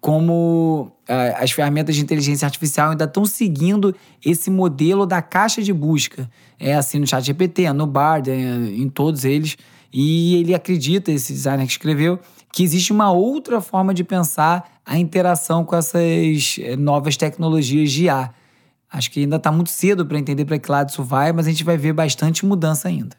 Como 0.00 0.90
uh, 1.06 1.42
as 1.42 1.50
ferramentas 1.50 1.94
de 1.94 2.00
inteligência 2.00 2.46
artificial 2.46 2.90
ainda 2.90 3.04
estão 3.04 3.26
seguindo 3.26 3.94
esse 4.24 4.50
modelo 4.50 5.04
da 5.04 5.20
caixa 5.20 5.62
de 5.62 5.74
busca. 5.74 6.30
É 6.58 6.74
assim 6.74 6.98
no 6.98 7.06
ChatGPT, 7.06 7.70
no 7.74 7.86
Bard, 7.86 8.30
é, 8.30 8.34
em 8.34 8.88
todos 8.88 9.26
eles. 9.26 9.58
E 9.92 10.36
ele 10.36 10.54
acredita, 10.54 11.12
esse 11.12 11.34
designer 11.34 11.66
que 11.66 11.72
escreveu, 11.72 12.18
que 12.50 12.62
existe 12.62 12.92
uma 12.92 13.12
outra 13.12 13.60
forma 13.60 13.92
de 13.92 14.02
pensar 14.02 14.80
a 14.86 14.98
interação 14.98 15.64
com 15.64 15.76
essas 15.76 16.56
eh, 16.58 16.76
novas 16.76 17.16
tecnologias 17.16 17.92
de 17.92 18.04
IA 18.04 18.30
Acho 18.92 19.10
que 19.10 19.20
ainda 19.20 19.36
está 19.36 19.52
muito 19.52 19.70
cedo 19.70 20.04
para 20.04 20.18
entender 20.18 20.44
para 20.44 20.58
que 20.58 20.70
lado 20.70 20.88
isso 20.88 21.02
vai, 21.02 21.32
mas 21.32 21.46
a 21.46 21.50
gente 21.50 21.62
vai 21.62 21.76
ver 21.76 21.92
bastante 21.92 22.44
mudança 22.44 22.88
ainda. 22.88 23.16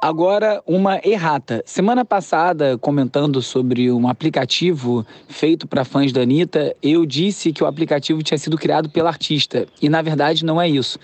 Agora, 0.00 0.62
uma 0.64 1.00
errata. 1.04 1.60
Semana 1.66 2.04
passada, 2.04 2.78
comentando 2.78 3.42
sobre 3.42 3.90
um 3.90 4.06
aplicativo 4.06 5.04
feito 5.28 5.66
para 5.66 5.84
fãs 5.84 6.12
da 6.12 6.20
Anitta, 6.20 6.72
eu 6.80 7.04
disse 7.04 7.52
que 7.52 7.64
o 7.64 7.66
aplicativo 7.66 8.22
tinha 8.22 8.38
sido 8.38 8.56
criado 8.56 8.88
pela 8.88 9.08
artista. 9.08 9.66
E 9.82 9.88
na 9.88 10.00
verdade 10.00 10.44
não 10.44 10.60
é 10.62 10.68
isso. 10.68 11.00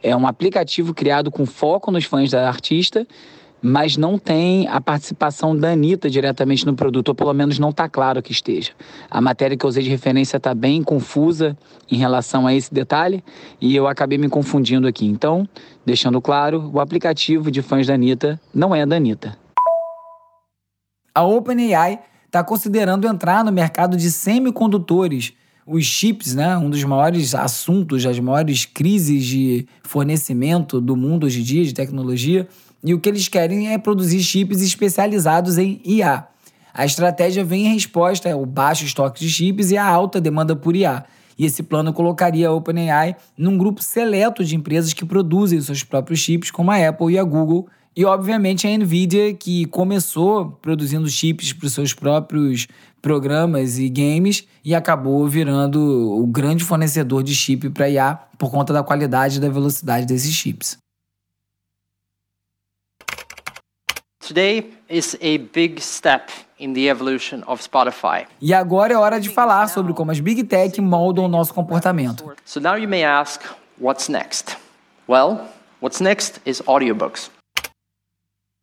É 0.00 0.14
um 0.14 0.28
aplicativo 0.28 0.94
criado 0.94 1.28
com 1.28 1.44
foco 1.44 1.90
nos 1.90 2.04
fãs 2.04 2.30
da 2.30 2.46
artista 2.46 3.04
mas 3.66 3.96
não 3.96 4.16
tem 4.16 4.68
a 4.68 4.80
participação 4.80 5.56
da 5.56 5.72
Anitta 5.72 6.08
diretamente 6.08 6.64
no 6.64 6.74
produto, 6.74 7.08
ou 7.08 7.14
pelo 7.16 7.32
menos 7.32 7.58
não 7.58 7.70
está 7.70 7.88
claro 7.88 8.22
que 8.22 8.30
esteja. 8.30 8.70
A 9.10 9.20
matéria 9.20 9.56
que 9.56 9.66
eu 9.66 9.68
usei 9.68 9.82
de 9.82 9.90
referência 9.90 10.36
está 10.36 10.54
bem 10.54 10.84
confusa 10.84 11.58
em 11.90 11.96
relação 11.96 12.46
a 12.46 12.54
esse 12.54 12.72
detalhe 12.72 13.24
e 13.60 13.74
eu 13.74 13.88
acabei 13.88 14.18
me 14.18 14.28
confundindo 14.28 14.86
aqui. 14.86 15.04
Então, 15.04 15.48
deixando 15.84 16.20
claro, 16.22 16.70
o 16.72 16.78
aplicativo 16.78 17.50
de 17.50 17.60
fãs 17.60 17.88
da 17.88 17.94
Anitta 17.94 18.40
não 18.54 18.72
é 18.72 18.86
da 18.86 18.96
Anitta. 18.96 19.36
A 21.12 21.24
OpenAI 21.24 21.98
está 22.24 22.44
considerando 22.44 23.08
entrar 23.08 23.44
no 23.44 23.50
mercado 23.50 23.96
de 23.96 24.12
semicondutores 24.12 25.32
os 25.66 25.84
chips, 25.84 26.32
né, 26.32 26.56
um 26.56 26.70
dos 26.70 26.84
maiores 26.84 27.34
assuntos, 27.34 28.06
as 28.06 28.20
maiores 28.20 28.64
crises 28.64 29.24
de 29.24 29.66
fornecimento 29.82 30.80
do 30.80 30.94
mundo 30.96 31.26
hoje 31.26 31.40
em 31.40 31.42
dia, 31.42 31.64
de 31.64 31.74
tecnologia, 31.74 32.46
e 32.82 32.94
o 32.94 33.00
que 33.00 33.08
eles 33.08 33.28
querem 33.28 33.72
é 33.72 33.78
produzir 33.78 34.22
chips 34.22 34.60
especializados 34.60 35.58
em 35.58 35.80
IA. 35.84 36.26
A 36.72 36.84
estratégia 36.84 37.42
vem 37.42 37.66
em 37.66 37.74
resposta 37.74 38.30
ao 38.30 38.44
baixo 38.44 38.84
estoque 38.84 39.20
de 39.20 39.30
chips 39.30 39.70
e 39.70 39.76
à 39.76 39.86
alta 39.86 40.20
demanda 40.20 40.54
por 40.54 40.76
IA. 40.76 41.04
E 41.38 41.44
esse 41.44 41.62
plano 41.62 41.92
colocaria 41.92 42.48
a 42.48 42.52
OpenAI 42.52 43.16
num 43.36 43.56
grupo 43.56 43.82
seleto 43.82 44.44
de 44.44 44.56
empresas 44.56 44.92
que 44.92 45.04
produzem 45.04 45.60
seus 45.60 45.82
próprios 45.82 46.20
chips, 46.20 46.50
como 46.50 46.70
a 46.70 46.88
Apple 46.88 47.12
e 47.12 47.18
a 47.18 47.24
Google, 47.24 47.66
e 47.96 48.04
obviamente 48.04 48.66
a 48.66 48.76
Nvidia, 48.76 49.32
que 49.32 49.64
começou 49.66 50.50
produzindo 50.60 51.08
chips 51.08 51.52
para 51.54 51.66
os 51.66 51.72
seus 51.72 51.94
próprios 51.94 52.68
programas 53.00 53.78
e 53.78 53.88
games 53.88 54.46
e 54.64 54.74
acabou 54.74 55.26
virando 55.26 55.80
o 55.80 56.26
grande 56.26 56.64
fornecedor 56.64 57.22
de 57.22 57.34
chip 57.34 57.70
para 57.70 57.88
IA 57.88 58.18
por 58.36 58.50
conta 58.50 58.72
da 58.72 58.82
qualidade 58.82 59.38
e 59.38 59.40
da 59.40 59.48
velocidade 59.48 60.04
desses 60.04 60.32
chips. 60.32 60.76
Today 64.26 64.72
is 64.90 65.16
a 65.22 65.38
big 65.38 65.80
step 65.80 66.32
in 66.58 66.72
the 66.72 66.88
evolution 66.88 67.44
of 67.46 67.62
Spotify. 67.62 68.26
E 68.40 68.52
agora 68.52 68.92
é 68.92 68.96
hora 68.96 69.20
de 69.20 69.28
falar 69.28 69.68
sobre 69.68 69.92
como 69.94 70.10
as 70.10 70.18
Big 70.18 70.42
Tech 70.42 70.80
moldam 70.80 71.26
o 71.26 71.28
nosso 71.28 71.54
comportamento. 71.54 72.24
So 72.44 72.58
now 72.58 72.76
you 72.76 72.88
may 72.88 73.04
ask, 73.04 73.40
what's 73.80 74.08
next? 74.08 74.56
Well, 75.08 75.42
what's 75.80 76.00
next 76.00 76.40
is 76.44 76.60
audiobooks. 76.66 77.30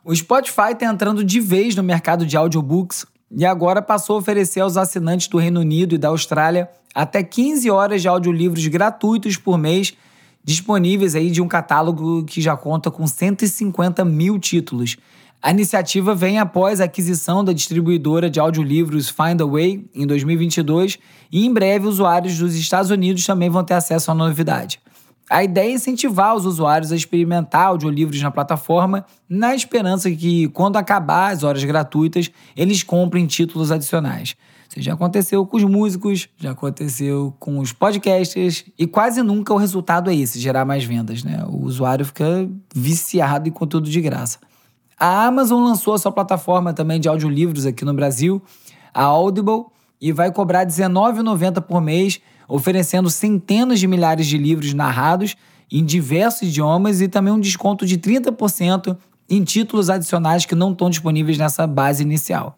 O 0.04 0.14
Spotify 0.14 0.74
está 0.74 0.88
entrando 0.88 1.24
de 1.24 1.40
vez 1.40 1.78
no 1.78 1.82
mercado 1.82 2.26
de 2.26 2.36
audiobooks 2.36 3.06
e 3.32 3.46
agora 3.46 3.82
passou 3.82 4.18
a 4.18 4.20
oferecer 4.20 4.60
aos 4.60 4.76
assinantes 4.76 5.30
do 5.30 5.38
Reino 5.38 5.62
Unido 5.62 5.96
e 5.96 5.98
da 5.98 6.10
Austrália 6.10 6.70
até 6.94 7.24
15 7.24 7.72
horas 7.72 8.02
de 8.02 8.10
audiolivros 8.10 8.68
gratuitos 8.68 9.38
por 9.38 9.58
mês, 9.58 9.94
disponíveis 10.44 11.16
aí 11.16 11.32
de 11.32 11.42
um 11.42 11.48
catálogo 11.48 12.26
que 12.26 12.42
já 12.42 12.58
conta 12.58 12.92
com 12.92 13.08
150 13.08 14.04
mil 14.04 14.38
títulos. 14.38 14.98
A 15.44 15.52
iniciativa 15.52 16.16
vem 16.16 16.40
após 16.40 16.80
a 16.80 16.86
aquisição 16.86 17.44
da 17.44 17.52
distribuidora 17.52 18.30
de 18.30 18.40
audiolivros 18.40 19.10
Findaway 19.10 19.86
em 19.94 20.08
2022 20.08 20.98
e 21.30 21.46
em 21.46 21.54
breve 21.54 21.86
usuários 21.86 22.38
dos 22.38 22.56
Estados 22.56 22.90
Unidos 22.90 23.26
também 23.26 23.50
vão 23.50 23.62
ter 23.62 23.74
acesso 23.74 24.10
à 24.10 24.14
novidade. 24.14 24.80
A 25.30 25.44
ideia 25.44 25.70
é 25.70 25.74
incentivar 25.74 26.34
os 26.34 26.46
usuários 26.46 26.94
a 26.94 26.96
experimentar 26.96 27.68
audiolivros 27.68 28.22
na 28.22 28.32
plataforma, 28.32 29.06
na 29.28 29.54
esperança 29.54 30.10
que, 30.10 30.48
quando 30.48 30.78
acabar 30.78 31.34
as 31.34 31.44
horas 31.44 31.66
gratuitas, 31.66 32.32
eles 32.56 32.82
comprem 32.82 33.28
títulos 33.28 33.70
adicionais. 33.70 34.38
Isso 34.70 34.82
já 34.82 34.94
aconteceu 34.94 35.46
com 35.46 35.58
os 35.58 35.64
músicos, 35.66 36.30
já 36.38 36.52
aconteceu 36.52 37.36
com 37.38 37.60
os 37.60 37.74
podcasters, 37.74 38.64
e 38.80 38.88
quase 38.88 39.22
nunca 39.22 39.54
o 39.54 39.58
resultado 39.58 40.10
é 40.10 40.16
esse, 40.16 40.40
gerar 40.40 40.64
mais 40.64 40.86
vendas. 40.86 41.22
Né? 41.22 41.44
O 41.50 41.66
usuário 41.66 42.06
fica 42.06 42.50
viciado 42.74 43.50
em 43.50 43.52
conteúdo 43.52 43.90
de 43.90 44.00
graça. 44.00 44.40
A 45.06 45.26
Amazon 45.26 45.62
lançou 45.62 45.94
a 45.94 45.98
sua 45.98 46.14
plataforma 46.14 46.72
também 46.72 46.98
de 46.98 47.10
audiolivros 47.10 47.66
aqui 47.66 47.84
no 47.84 47.94
Brasil, 47.94 48.42
a 48.94 49.04
Audible, 49.04 49.66
e 50.00 50.14
vai 50.14 50.32
cobrar 50.32 50.60
R$19,90 50.60 51.60
por 51.60 51.82
mês, 51.82 52.22
oferecendo 52.48 53.10
centenas 53.10 53.82
de 53.82 53.86
milhares 53.86 54.26
de 54.26 54.38
livros 54.38 54.74
narrados 54.74 55.36
em 55.70 55.84
diversos 55.84 56.44
idiomas 56.44 57.02
e 57.02 57.10
também 57.10 57.34
um 57.34 57.40
desconto 57.42 57.86
de 57.86 57.98
30% 57.98 58.96
em 59.30 59.44
títulos 59.44 59.90
adicionais 59.90 60.46
que 60.46 60.56
não 60.56 60.72
estão 60.72 60.90
disponíveis 60.90 61.38
nessa 61.38 61.68
base 61.68 62.02
inicial. 62.02 62.56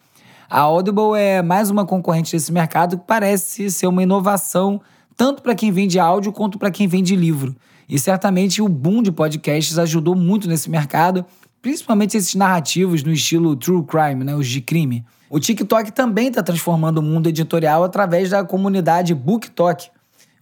A 0.47 0.59
Audible 0.59 1.15
é 1.17 1.41
mais 1.41 1.71
uma 1.71 1.83
concorrente 1.83 2.31
desse 2.31 2.53
mercado 2.53 2.99
que 2.99 3.05
parece 3.07 3.71
ser 3.71 3.87
uma 3.87 4.03
inovação 4.03 4.79
tanto 5.17 5.41
para 5.41 5.55
quem 5.55 5.71
vende 5.71 5.97
áudio 5.97 6.31
quanto 6.31 6.59
para 6.59 6.69
quem 6.69 6.87
vende 6.87 7.15
livro. 7.15 7.55
E 7.89 7.97
certamente 7.97 8.61
o 8.61 8.69
boom 8.69 9.01
de 9.01 9.11
podcasts 9.11 9.79
ajudou 9.79 10.15
muito 10.15 10.47
nesse 10.47 10.69
mercado, 10.69 11.25
principalmente 11.65 12.15
esses 12.15 12.35
narrativos 12.35 13.01
no 13.01 13.11
estilo 13.11 13.55
true 13.55 13.83
crime, 13.83 14.23
né, 14.23 14.35
os 14.35 14.47
de 14.47 14.61
crime. 14.61 15.03
O 15.27 15.39
TikTok 15.39 15.91
também 15.91 16.27
está 16.27 16.43
transformando 16.43 16.99
o 16.99 17.01
mundo 17.01 17.27
editorial 17.27 17.83
através 17.83 18.29
da 18.29 18.43
comunidade 18.43 19.15
BookTok, 19.15 19.89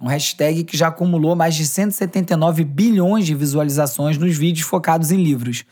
um 0.01 0.07
hashtag 0.07 0.65
que 0.65 0.75
já 0.75 0.89
acumulou 0.89 1.33
mais 1.33 1.55
de 1.55 1.65
179 1.65 2.65
bilhões 2.65 3.25
de 3.25 3.33
visualizações 3.33 4.17
nos 4.17 4.35
vídeos 4.37 4.67
focados 4.67 5.11
em 5.11 5.23
livros. 5.23 5.63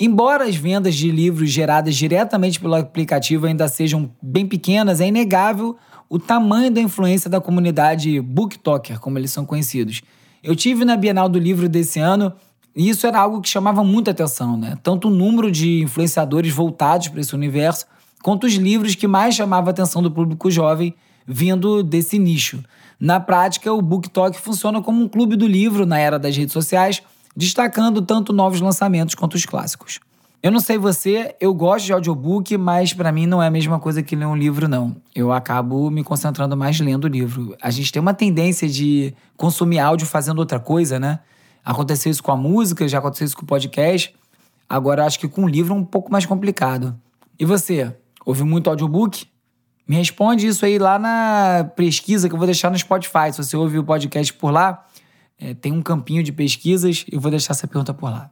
Embora 0.00 0.44
as 0.44 0.56
vendas 0.56 0.94
de 0.94 1.10
livros 1.10 1.50
geradas 1.50 1.94
diretamente 1.94 2.58
pelo 2.58 2.74
aplicativo 2.74 3.44
ainda 3.44 3.68
sejam 3.68 4.10
bem 4.22 4.46
pequenas, 4.46 5.02
é 5.02 5.08
inegável 5.08 5.76
o 6.08 6.18
tamanho 6.18 6.70
da 6.70 6.80
influência 6.80 7.28
da 7.28 7.42
comunidade 7.42 8.22
booktoker, 8.22 8.98
como 9.00 9.18
eles 9.18 9.32
são 9.32 9.44
conhecidos. 9.44 10.00
Eu 10.42 10.56
tive 10.56 10.82
na 10.82 10.96
Bienal 10.96 11.28
do 11.28 11.38
Livro 11.38 11.68
desse 11.68 12.00
ano 12.00 12.32
e 12.74 12.88
isso 12.88 13.06
era 13.06 13.20
algo 13.20 13.40
que 13.40 13.48
chamava 13.48 13.84
muita 13.84 14.10
atenção, 14.10 14.56
né? 14.56 14.76
Tanto 14.82 15.08
o 15.08 15.10
número 15.10 15.50
de 15.50 15.82
influenciadores 15.82 16.52
voltados 16.52 17.08
para 17.08 17.20
esse 17.20 17.34
universo, 17.34 17.86
quanto 18.22 18.46
os 18.46 18.54
livros 18.54 18.94
que 18.94 19.06
mais 19.06 19.34
chamavam 19.34 19.68
a 19.68 19.70
atenção 19.70 20.02
do 20.02 20.10
público 20.10 20.50
jovem 20.50 20.94
vindo 21.26 21.82
desse 21.82 22.18
nicho. 22.18 22.62
Na 22.98 23.20
prática, 23.20 23.72
o 23.72 23.82
BookTok 23.82 24.40
funciona 24.40 24.82
como 24.82 25.02
um 25.02 25.08
clube 25.08 25.36
do 25.36 25.46
livro 25.46 25.86
na 25.86 25.98
era 25.98 26.18
das 26.18 26.36
redes 26.36 26.52
sociais, 26.52 27.02
destacando 27.36 28.02
tanto 28.02 28.32
novos 28.32 28.60
lançamentos 28.60 29.14
quanto 29.14 29.34
os 29.34 29.44
clássicos. 29.44 30.00
Eu 30.42 30.52
não 30.52 30.60
sei 30.60 30.76
você, 30.76 31.34
eu 31.40 31.54
gosto 31.54 31.86
de 31.86 31.92
audiobook, 31.94 32.56
mas 32.58 32.92
para 32.92 33.10
mim 33.10 33.24
não 33.24 33.42
é 33.42 33.46
a 33.46 33.50
mesma 33.50 33.80
coisa 33.80 34.02
que 34.02 34.14
ler 34.14 34.26
um 34.26 34.36
livro, 34.36 34.68
não. 34.68 34.94
Eu 35.14 35.32
acabo 35.32 35.90
me 35.90 36.04
concentrando 36.04 36.54
mais 36.54 36.78
lendo 36.78 37.04
o 37.04 37.08
livro. 37.08 37.56
A 37.62 37.70
gente 37.70 37.90
tem 37.90 38.00
uma 38.00 38.12
tendência 38.12 38.68
de 38.68 39.14
consumir 39.38 39.78
áudio 39.78 40.06
fazendo 40.06 40.40
outra 40.40 40.60
coisa, 40.60 41.00
né? 41.00 41.20
Aconteceu 41.64 42.10
isso 42.10 42.22
com 42.22 42.30
a 42.30 42.36
música, 42.36 42.86
já 42.86 42.98
aconteceu 42.98 43.24
isso 43.24 43.36
com 43.36 43.42
o 43.42 43.46
podcast. 43.46 44.14
Agora 44.68 45.06
acho 45.06 45.18
que 45.18 45.28
com 45.28 45.44
o 45.44 45.48
livro 45.48 45.72
é 45.72 45.76
um 45.76 45.84
pouco 45.84 46.12
mais 46.12 46.26
complicado. 46.26 46.98
E 47.38 47.44
você, 47.44 47.94
ouve 48.24 48.44
muito 48.44 48.68
audiobook? 48.68 49.26
Me 49.86 49.96
responde 49.96 50.46
isso 50.46 50.64
aí 50.64 50.78
lá 50.78 50.98
na 50.98 51.70
pesquisa 51.76 52.28
que 52.28 52.34
eu 52.34 52.38
vou 52.38 52.46
deixar 52.46 52.70
no 52.70 52.78
Spotify. 52.78 53.32
Se 53.32 53.38
você 53.38 53.56
ouve 53.56 53.78
o 53.78 53.84
podcast 53.84 54.32
por 54.34 54.50
lá, 54.50 54.86
é, 55.38 55.54
tem 55.54 55.72
um 55.72 55.82
campinho 55.82 56.22
de 56.22 56.32
pesquisas 56.32 57.04
eu 57.10 57.20
vou 57.20 57.30
deixar 57.30 57.52
essa 57.52 57.66
pergunta 57.66 57.92
por 57.92 58.10
lá. 58.10 58.30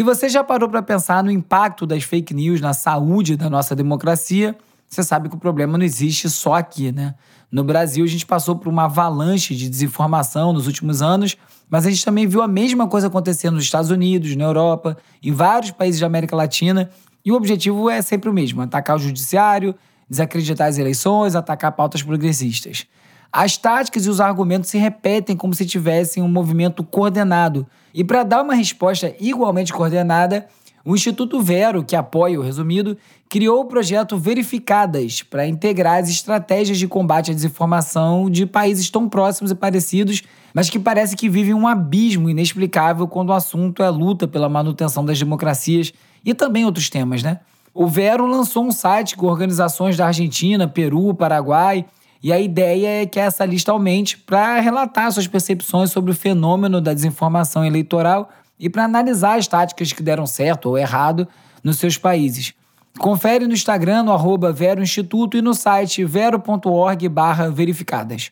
Se 0.00 0.04
você 0.04 0.30
já 0.30 0.42
parou 0.42 0.66
para 0.66 0.80
pensar 0.80 1.22
no 1.22 1.30
impacto 1.30 1.84
das 1.84 2.04
fake 2.04 2.32
news 2.32 2.58
na 2.58 2.72
saúde 2.72 3.36
da 3.36 3.50
nossa 3.50 3.76
democracia, 3.76 4.56
você 4.88 5.02
sabe 5.02 5.28
que 5.28 5.34
o 5.34 5.38
problema 5.38 5.76
não 5.76 5.84
existe 5.84 6.30
só 6.30 6.54
aqui, 6.54 6.90
né? 6.90 7.14
No 7.52 7.62
Brasil, 7.62 8.02
a 8.02 8.08
gente 8.08 8.24
passou 8.24 8.56
por 8.56 8.66
uma 8.70 8.84
avalanche 8.84 9.54
de 9.54 9.68
desinformação 9.68 10.54
nos 10.54 10.66
últimos 10.66 11.02
anos, 11.02 11.36
mas 11.68 11.84
a 11.84 11.90
gente 11.90 12.02
também 12.02 12.26
viu 12.26 12.40
a 12.40 12.48
mesma 12.48 12.88
coisa 12.88 13.08
acontecer 13.08 13.50
nos 13.50 13.62
Estados 13.62 13.90
Unidos, 13.90 14.34
na 14.36 14.44
Europa, 14.44 14.96
em 15.22 15.32
vários 15.32 15.70
países 15.70 16.00
da 16.00 16.06
América 16.06 16.34
Latina, 16.34 16.88
e 17.22 17.30
o 17.30 17.34
objetivo 17.34 17.90
é 17.90 18.00
sempre 18.00 18.30
o 18.30 18.32
mesmo: 18.32 18.62
atacar 18.62 18.96
o 18.96 18.98
judiciário, 18.98 19.74
desacreditar 20.08 20.68
as 20.68 20.78
eleições, 20.78 21.36
atacar 21.36 21.72
pautas 21.72 22.02
progressistas. 22.02 22.86
As 23.32 23.56
táticas 23.56 24.06
e 24.06 24.10
os 24.10 24.20
argumentos 24.20 24.70
se 24.70 24.78
repetem 24.78 25.36
como 25.36 25.54
se 25.54 25.64
tivessem 25.64 26.22
um 26.22 26.28
movimento 26.28 26.82
coordenado. 26.82 27.66
E 27.94 28.02
para 28.02 28.24
dar 28.24 28.42
uma 28.42 28.54
resposta 28.54 29.14
igualmente 29.20 29.72
coordenada, 29.72 30.48
o 30.84 30.94
Instituto 30.96 31.40
Vero, 31.40 31.84
que 31.84 31.94
apoia 31.94 32.40
o 32.40 32.42
resumido, 32.42 32.96
criou 33.28 33.60
o 33.60 33.64
projeto 33.66 34.16
Verificadas 34.16 35.22
para 35.22 35.46
integrar 35.46 36.00
as 36.00 36.08
estratégias 36.08 36.78
de 36.78 36.88
combate 36.88 37.30
à 37.30 37.34
desinformação 37.34 38.28
de 38.28 38.46
países 38.46 38.90
tão 38.90 39.08
próximos 39.08 39.52
e 39.52 39.54
parecidos, 39.54 40.22
mas 40.54 40.70
que 40.70 40.78
parece 40.78 41.14
que 41.14 41.28
vivem 41.28 41.54
um 41.54 41.68
abismo 41.68 42.30
inexplicável 42.30 43.06
quando 43.06 43.28
o 43.28 43.34
assunto 43.34 43.82
é 43.82 43.90
luta 43.90 44.26
pela 44.26 44.48
manutenção 44.48 45.04
das 45.04 45.18
democracias 45.18 45.92
e 46.24 46.34
também 46.34 46.64
outros 46.64 46.90
temas, 46.90 47.22
né? 47.22 47.40
O 47.72 47.86
Vero 47.86 48.26
lançou 48.26 48.64
um 48.64 48.72
site 48.72 49.16
com 49.16 49.26
organizações 49.26 49.96
da 49.96 50.06
Argentina, 50.06 50.66
Peru, 50.66 51.14
Paraguai, 51.14 51.86
e 52.22 52.32
a 52.32 52.38
ideia 52.38 53.02
é 53.02 53.06
que 53.06 53.18
essa 53.18 53.44
lista 53.46 53.72
aumente 53.72 54.18
para 54.18 54.60
relatar 54.60 55.10
suas 55.10 55.26
percepções 55.26 55.90
sobre 55.90 56.10
o 56.10 56.14
fenômeno 56.14 56.80
da 56.80 56.92
desinformação 56.92 57.64
eleitoral 57.64 58.28
e 58.58 58.68
para 58.68 58.84
analisar 58.84 59.38
as 59.38 59.48
táticas 59.48 59.92
que 59.92 60.02
deram 60.02 60.26
certo 60.26 60.66
ou 60.66 60.76
errado 60.76 61.26
nos 61.64 61.78
seus 61.78 61.96
países. 61.96 62.52
Confere 62.98 63.46
no 63.46 63.54
Instagram, 63.54 64.02
no 64.02 64.12
arroba 64.12 64.52
Vero 64.52 64.82
Instituto 64.82 65.36
e 65.36 65.42
no 65.42 65.54
site 65.54 66.04
vero.org 66.04 67.08
verificadas. 67.54 68.30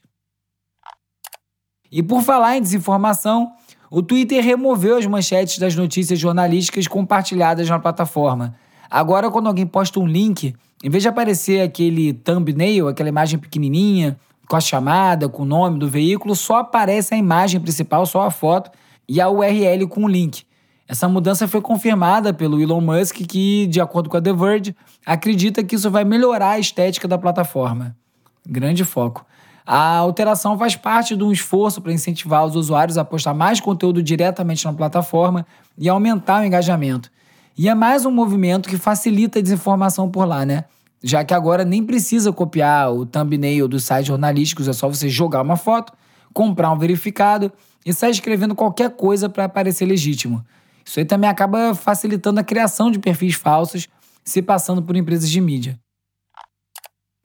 E 1.91 2.03
por 2.03 2.23
falar 2.23 2.59
em 2.59 2.61
desinformação, 2.61 3.53
o 3.91 4.03
Twitter 4.03 4.45
removeu 4.45 4.99
as 4.99 5.07
manchetes 5.07 5.59
das 5.59 5.75
notícias 5.75 6.19
jornalísticas 6.19 6.87
compartilhadas 6.87 7.67
na 7.71 7.79
plataforma. 7.79 8.55
Agora, 8.91 9.31
quando 9.31 9.47
alguém 9.47 9.67
posta 9.67 9.99
um 9.99 10.07
link, 10.07 10.55
em 10.83 10.91
vez 10.91 11.03
de 11.03 11.09
aparecer 11.09 11.61
aquele 11.61 12.13
thumbnail, 12.13 12.89
aquela 12.89 13.09
imagem 13.09 13.39
pequenininha, 13.39 14.19
com 14.49 14.57
a 14.57 14.61
chamada, 14.61 15.29
com 15.29 15.43
o 15.43 15.47
nome 15.47 15.79
do 15.79 15.89
veículo, 15.89 16.35
só 16.35 16.61
aparece 16.61 17.15
a 17.15 17.19
imagem 17.19 17.61
principal, 17.61 18.07
só 18.07 18.23
a 18.23 18.31
foto, 18.31 18.71
e 19.09 19.21
a 19.21 19.29
URL 19.29 19.87
com 19.89 20.05
o 20.05 20.09
link. 20.09 20.45
Essa 20.87 21.07
mudança 21.07 21.47
foi 21.47 21.61
confirmada 21.61 22.33
pelo 22.33 22.61
Elon 22.61 22.81
Musk, 22.81 23.17
que, 23.29 23.67
de 23.67 23.79
acordo 23.79 24.09
com 24.09 24.17
a 24.17 24.23
The 24.23 24.33
Verge, 24.33 24.75
acredita 25.05 25.63
que 25.63 25.75
isso 25.75 25.91
vai 25.91 26.03
melhorar 26.03 26.53
a 26.53 26.59
estética 26.59 27.07
da 27.07 27.19
plataforma. 27.19 27.95
Grande 28.47 28.85
foco. 28.85 29.27
A 29.67 29.99
alteração 29.99 30.57
faz 30.57 30.77
parte 30.77 31.15
de 31.15 31.23
um 31.23 31.31
esforço 31.31 31.83
para 31.83 31.93
incentivar 31.93 32.47
os 32.47 32.57
usuários 32.57 32.97
a 32.97 33.05
postar 33.05 33.35
mais 33.35 33.61
conteúdo 33.61 34.03
diretamente 34.03 34.65
na 34.65 34.73
plataforma 34.73 35.47
e 35.77 35.91
aumentar 35.91 36.41
o 36.41 36.45
engajamento. 36.47 37.11
E 37.59 37.69
é 37.69 37.75
mais 37.75 38.07
um 38.07 38.13
movimento 38.13 38.69
que 38.69 38.79
facilita 38.79 39.41
a 39.41 39.43
desinformação 39.43 40.09
por 40.09 40.25
lá, 40.25 40.47
né? 40.47 40.67
Já 41.03 41.25
que 41.25 41.35
agora 41.35 41.65
nem 41.65 41.85
precisa 41.85 42.33
copiar 42.33 42.93
o 42.93 43.05
thumbnail 43.05 43.67
dos 43.67 43.83
sites 43.83 44.07
jornalísticos, 44.07 44.69
é 44.69 44.73
só 44.73 44.89
você 44.89 45.09
jogar 45.09 45.43
uma 45.43 45.57
foto, 45.57 45.93
comprar 46.33 46.71
um 46.71 46.79
verificado 46.79 47.51
e 47.85 47.93
sai 47.93 48.11
escrevendo 48.11 48.55
qualquer 48.55 48.91
coisa 48.91 49.29
para 49.29 49.49
parecer 49.49 49.87
legítimo. 49.87 50.45
Isso 50.85 51.01
aí 51.01 51.05
também 51.05 51.29
acaba 51.29 51.75
facilitando 51.75 52.39
a 52.39 52.45
criação 52.45 52.93
de 52.93 53.01
perfis 53.01 53.35
falsos, 53.35 53.89
se 54.25 54.41
passando 54.41 54.81
por 54.81 54.95
empresas 54.95 55.29
de 55.29 55.41
mídia. 55.41 55.77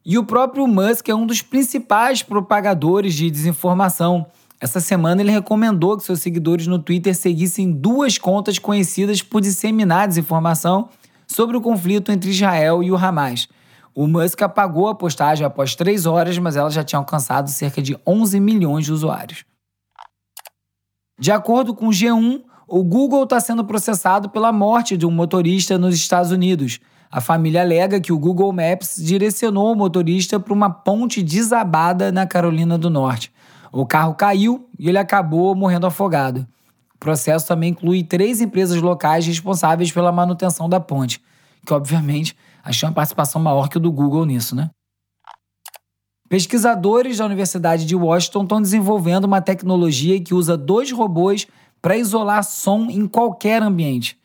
E 0.04 0.18
o 0.18 0.24
próprio 0.26 0.66
Musk 0.66 1.10
é 1.10 1.16
um 1.16 1.28
dos 1.28 1.44
principais 1.44 2.24
propagadores 2.24 3.14
de 3.14 3.30
desinformação. 3.30 4.26
Essa 4.64 4.80
semana 4.80 5.22
ele 5.22 5.30
recomendou 5.30 5.98
que 5.98 6.06
seus 6.06 6.22
seguidores 6.22 6.68
no 6.68 6.80
Twitter 6.80 7.14
seguissem 7.14 7.70
duas 7.70 8.18
contas 8.18 8.58
conhecidas 8.58 9.22
por 9.22 9.42
disseminar 9.42 10.08
desinformação 10.08 10.88
sobre 11.28 11.58
o 11.58 11.62
conflito 11.62 12.14
entre 12.14 12.30
Israel 12.30 12.82
e 12.82 12.90
o 12.90 12.96
Hamas. 12.96 13.50
O 13.94 14.08
Musk 14.08 14.42
apagou 14.42 14.88
a 14.88 14.96
postagem 14.96 15.46
após 15.46 15.76
três 15.76 16.06
horas, 16.06 16.38
mas 16.38 16.56
ela 16.56 16.70
já 16.70 16.82
tinha 16.82 16.98
alcançado 16.98 17.50
cerca 17.50 17.82
de 17.82 17.98
11 18.08 18.40
milhões 18.40 18.86
de 18.86 18.94
usuários. 18.94 19.44
De 21.20 21.30
acordo 21.30 21.76
com 21.76 21.88
o 21.88 21.92
G1, 21.92 22.42
o 22.66 22.86
Google 22.86 23.26
está 23.26 23.42
sendo 23.42 23.66
processado 23.66 24.30
pela 24.30 24.54
morte 24.54 24.96
de 24.96 25.06
um 25.06 25.12
motorista 25.12 25.78
nos 25.78 25.94
Estados 25.94 26.32
Unidos. 26.32 26.80
A 27.12 27.20
família 27.20 27.60
alega 27.60 28.00
que 28.00 28.14
o 28.14 28.18
Google 28.18 28.54
Maps 28.54 28.96
direcionou 28.96 29.74
o 29.74 29.76
motorista 29.76 30.40
para 30.40 30.54
uma 30.54 30.70
ponte 30.70 31.22
desabada 31.22 32.14
na 32.14 32.26
Carolina 32.26 32.78
do 32.78 32.90
Norte. 32.90 33.33
O 33.76 33.88
carro 33.88 34.14
caiu 34.14 34.70
e 34.78 34.88
ele 34.88 35.00
acabou 35.00 35.56
morrendo 35.56 35.88
afogado. 35.88 36.48
O 36.94 37.00
processo 37.00 37.48
também 37.48 37.72
inclui 37.72 38.04
três 38.04 38.40
empresas 38.40 38.80
locais 38.80 39.26
responsáveis 39.26 39.92
pela 39.92 40.12
manutenção 40.12 40.70
da 40.70 40.80
ponte, 40.80 41.20
que 41.66 41.74
obviamente 41.74 42.38
acham 42.64 42.90
uma 42.90 42.94
participação 42.94 43.42
maior 43.42 43.68
que 43.68 43.78
o 43.78 43.80
do 43.80 43.92
Google 43.92 44.26
nisso, 44.26 44.56
né? 44.56 44.70
Pesquisadores 46.30 47.18
da 47.18 47.26
Universidade 47.26 47.88
de 47.88 47.96
Washington 47.96 48.44
estão 48.44 48.62
desenvolvendo 48.62 49.26
uma 49.26 49.42
tecnologia 49.42 50.22
que 50.22 50.36
usa 50.36 50.56
dois 50.56 50.92
robôs 50.92 51.48
para 51.82 51.98
isolar 51.98 52.44
som 52.44 52.88
em 52.92 53.08
qualquer 53.08 53.64
ambiente. 53.64 54.16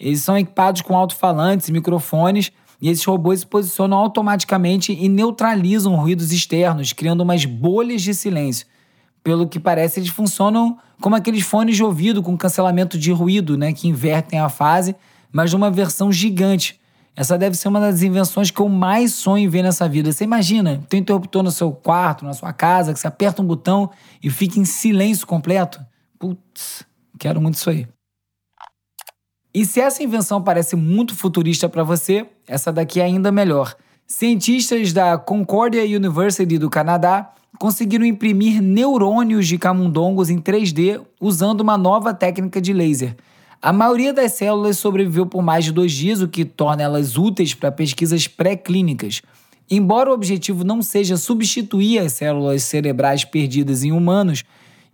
Eles 0.00 0.22
são 0.22 0.38
equipados 0.38 0.80
com 0.80 0.96
alto-falantes 0.96 1.68
e 1.68 1.72
microfones, 1.72 2.50
e 2.80 2.88
esses 2.88 3.04
robôs 3.04 3.40
se 3.40 3.46
posicionam 3.46 3.98
automaticamente 3.98 4.92
e 4.92 5.06
neutralizam 5.06 5.94
ruídos 5.96 6.32
externos, 6.32 6.94
criando 6.94 7.22
umas 7.22 7.44
bolhas 7.44 8.00
de 8.00 8.14
silêncio. 8.14 8.66
Pelo 9.26 9.48
que 9.48 9.58
parece, 9.58 9.98
eles 9.98 10.10
funcionam 10.10 10.78
como 11.00 11.16
aqueles 11.16 11.42
fones 11.42 11.74
de 11.74 11.82
ouvido 11.82 12.22
com 12.22 12.36
cancelamento 12.36 12.96
de 12.96 13.10
ruído, 13.10 13.58
né, 13.58 13.72
que 13.72 13.88
invertem 13.88 14.38
a 14.38 14.48
fase, 14.48 14.94
mas 15.32 15.52
numa 15.52 15.68
versão 15.68 16.12
gigante. 16.12 16.80
Essa 17.16 17.36
deve 17.36 17.56
ser 17.56 17.66
uma 17.66 17.80
das 17.80 18.02
invenções 18.02 18.52
que 18.52 18.60
eu 18.60 18.68
mais 18.68 19.14
sonho 19.14 19.42
em 19.42 19.48
ver 19.48 19.64
nessa 19.64 19.88
vida. 19.88 20.12
Você 20.12 20.22
imagina, 20.22 20.80
tem 20.88 21.00
um 21.00 21.02
interruptor 21.02 21.42
no 21.42 21.50
seu 21.50 21.72
quarto, 21.72 22.24
na 22.24 22.34
sua 22.34 22.52
casa, 22.52 22.94
que 22.94 23.00
você 23.00 23.08
aperta 23.08 23.42
um 23.42 23.44
botão 23.44 23.90
e 24.22 24.30
fica 24.30 24.60
em 24.60 24.64
silêncio 24.64 25.26
completo? 25.26 25.84
Putz, 26.20 26.86
quero 27.18 27.40
muito 27.40 27.56
isso 27.56 27.68
aí. 27.68 27.88
E 29.52 29.66
se 29.66 29.80
essa 29.80 30.04
invenção 30.04 30.40
parece 30.40 30.76
muito 30.76 31.16
futurista 31.16 31.68
para 31.68 31.82
você, 31.82 32.28
essa 32.46 32.72
daqui 32.72 33.00
é 33.00 33.04
ainda 33.04 33.32
melhor. 33.32 33.74
Cientistas 34.06 34.92
da 34.92 35.18
Concordia 35.18 35.82
University 35.82 36.58
do 36.58 36.70
Canadá 36.70 37.32
conseguiram 37.58 38.04
imprimir 38.04 38.62
neurônios 38.62 39.46
de 39.46 39.58
camundongos 39.58 40.30
em 40.30 40.38
3D 40.38 41.00
usando 41.20 41.60
uma 41.60 41.76
nova 41.76 42.12
técnica 42.14 42.60
de 42.60 42.72
laser. 42.72 43.16
A 43.60 43.72
maioria 43.72 44.12
das 44.12 44.32
células 44.32 44.78
sobreviveu 44.78 45.26
por 45.26 45.42
mais 45.42 45.64
de 45.64 45.72
dois 45.72 45.92
dias, 45.92 46.20
o 46.20 46.28
que 46.28 46.44
torna 46.44 46.82
elas 46.82 47.16
úteis 47.16 47.54
para 47.54 47.72
pesquisas 47.72 48.28
pré-clínicas. 48.28 49.22
Embora 49.68 50.10
o 50.10 50.14
objetivo 50.14 50.62
não 50.62 50.82
seja 50.82 51.16
substituir 51.16 51.98
as 51.98 52.12
células 52.12 52.62
cerebrais 52.62 53.24
perdidas 53.24 53.82
em 53.82 53.92
humanos, 53.92 54.44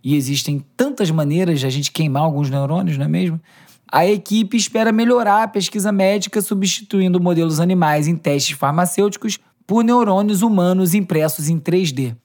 e 0.03 0.15
existem 0.15 0.65
tantas 0.75 1.11
maneiras 1.11 1.59
de 1.59 1.65
a 1.65 1.69
gente 1.69 1.91
queimar 1.91 2.23
alguns 2.23 2.49
neurônios, 2.49 2.97
não 2.97 3.05
é 3.05 3.09
mesmo? 3.09 3.39
A 3.91 4.07
equipe 4.07 4.57
espera 4.57 4.91
melhorar 4.91 5.43
a 5.43 5.47
pesquisa 5.47 5.91
médica 5.91 6.41
substituindo 6.41 7.21
modelos 7.21 7.59
animais 7.59 8.07
em 8.07 8.15
testes 8.15 8.57
farmacêuticos 8.57 9.39
por 9.67 9.83
neurônios 9.83 10.41
humanos 10.41 10.93
impressos 10.93 11.47
em 11.47 11.59
3D. 11.59 12.15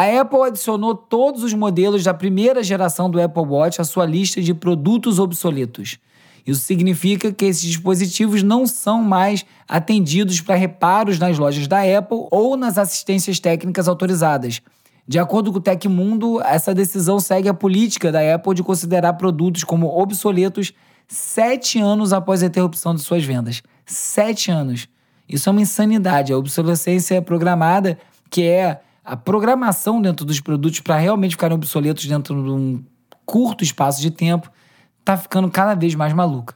A 0.00 0.22
Apple 0.22 0.44
adicionou 0.44 0.94
todos 0.94 1.42
os 1.42 1.52
modelos 1.52 2.02
da 2.02 2.14
primeira 2.14 2.62
geração 2.62 3.10
do 3.10 3.20
Apple 3.20 3.42
Watch 3.42 3.82
à 3.82 3.84
sua 3.84 4.06
lista 4.06 4.40
de 4.40 4.54
produtos 4.54 5.18
obsoletos. 5.18 5.98
Isso 6.46 6.62
significa 6.62 7.30
que 7.30 7.44
esses 7.44 7.60
dispositivos 7.60 8.42
não 8.42 8.66
são 8.66 9.02
mais 9.02 9.44
atendidos 9.68 10.40
para 10.40 10.54
reparos 10.54 11.18
nas 11.18 11.36
lojas 11.36 11.68
da 11.68 11.82
Apple 11.82 12.26
ou 12.30 12.56
nas 12.56 12.78
assistências 12.78 13.38
técnicas 13.38 13.88
autorizadas. 13.88 14.62
De 15.06 15.18
acordo 15.18 15.52
com 15.52 15.58
o 15.58 15.60
Tecmundo, 15.60 16.40
essa 16.40 16.72
decisão 16.72 17.20
segue 17.20 17.50
a 17.50 17.52
política 17.52 18.10
da 18.10 18.36
Apple 18.36 18.54
de 18.54 18.62
considerar 18.62 19.12
produtos 19.12 19.64
como 19.64 19.86
obsoletos 19.86 20.72
sete 21.06 21.78
anos 21.78 22.14
após 22.14 22.42
a 22.42 22.46
interrupção 22.46 22.94
de 22.94 23.02
suas 23.02 23.22
vendas. 23.22 23.62
Sete 23.84 24.50
anos. 24.50 24.88
Isso 25.28 25.46
é 25.46 25.52
uma 25.52 25.60
insanidade. 25.60 26.32
A 26.32 26.38
obsolescência 26.38 27.20
programada, 27.20 27.98
que 28.30 28.44
é 28.44 28.80
a 29.04 29.16
programação 29.16 30.00
dentro 30.00 30.24
dos 30.24 30.40
produtos 30.40 30.80
para 30.80 30.96
realmente 30.96 31.32
ficarem 31.32 31.54
obsoletos 31.54 32.06
dentro 32.06 32.42
de 32.42 32.50
um 32.50 32.84
curto 33.24 33.62
espaço 33.62 34.00
de 34.00 34.10
tempo, 34.10 34.50
está 34.98 35.16
ficando 35.16 35.50
cada 35.50 35.74
vez 35.74 35.94
mais 35.94 36.12
maluca. 36.12 36.54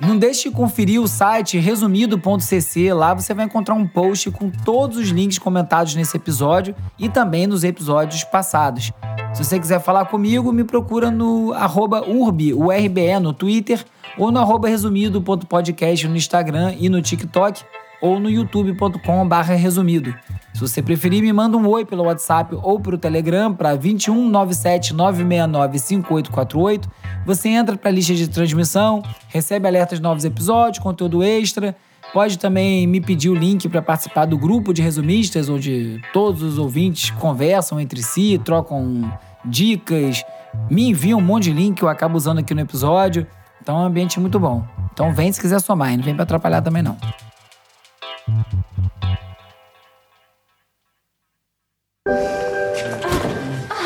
Não 0.00 0.18
deixe 0.18 0.48
de 0.48 0.54
conferir 0.54 1.00
o 1.00 1.08
site 1.08 1.58
resumido.cc. 1.58 2.92
Lá 2.92 3.14
você 3.14 3.32
vai 3.32 3.46
encontrar 3.46 3.74
um 3.74 3.86
post 3.86 4.30
com 4.30 4.50
todos 4.50 4.98
os 4.98 5.08
links 5.08 5.38
comentados 5.38 5.94
nesse 5.94 6.16
episódio 6.16 6.74
e 6.98 7.08
também 7.08 7.46
nos 7.46 7.64
episódios 7.64 8.22
passados. 8.22 8.92
Se 9.34 9.42
você 9.42 9.58
quiser 9.58 9.80
falar 9.80 10.04
comigo, 10.04 10.52
me 10.52 10.62
procura 10.62 11.10
no 11.10 11.52
arroba 11.54 12.08
urbe, 12.08 12.54
URBE, 12.54 13.18
no 13.20 13.32
Twitter 13.32 13.84
ou 14.16 14.30
no 14.30 14.38
arroba 14.38 14.68
resumido.podcast 14.68 16.06
no 16.06 16.16
Instagram 16.16 16.72
e 16.78 16.88
no 16.88 17.02
TikTok 17.02 17.64
ou 18.00 18.20
no 18.20 18.30
youtube.com.br 18.30 19.52
resumido. 19.56 20.14
Se 20.52 20.60
você 20.60 20.80
preferir, 20.80 21.20
me 21.20 21.32
manda 21.32 21.56
um 21.56 21.66
oi 21.66 21.84
pelo 21.84 22.04
WhatsApp 22.04 22.54
ou 22.62 22.78
pelo 22.78 22.96
Telegram 22.96 23.52
para 23.52 23.74
21 23.74 24.28
97 24.28 24.94
969 24.94 25.78
5848. 25.80 26.88
Você 27.26 27.48
entra 27.48 27.76
para 27.76 27.90
a 27.90 27.92
lista 27.92 28.14
de 28.14 28.28
transmissão, 28.28 29.02
recebe 29.28 29.66
alertas 29.66 29.98
de 29.98 30.02
novos 30.02 30.24
episódios, 30.24 30.78
conteúdo 30.78 31.24
extra. 31.24 31.74
Pode 32.14 32.38
também 32.38 32.86
me 32.86 33.00
pedir 33.00 33.28
o 33.28 33.34
link 33.34 33.68
para 33.68 33.82
participar 33.82 34.24
do 34.24 34.38
grupo 34.38 34.72
de 34.72 34.80
resumistas, 34.80 35.48
onde 35.48 36.00
todos 36.12 36.44
os 36.44 36.58
ouvintes 36.58 37.10
conversam 37.10 37.80
entre 37.80 38.00
si, 38.04 38.40
trocam 38.44 39.12
dicas, 39.44 40.24
me 40.70 40.90
enviam 40.90 41.18
um 41.18 41.22
monte 41.22 41.44
de 41.44 41.52
link 41.52 41.78
que 41.78 41.82
eu 41.82 41.88
acabo 41.88 42.16
usando 42.16 42.38
aqui 42.38 42.54
no 42.54 42.60
episódio. 42.60 43.26
Então 43.60 43.76
é 43.76 43.80
um 43.80 43.86
ambiente 43.86 44.20
muito 44.20 44.38
bom. 44.38 44.64
Então 44.92 45.12
vem 45.12 45.32
se 45.32 45.40
quiser 45.40 45.58
somar, 45.58 45.96
não 45.96 46.04
vem 46.04 46.14
para 46.14 46.22
atrapalhar 46.22 46.62
também 46.62 46.84
não. 46.84 46.96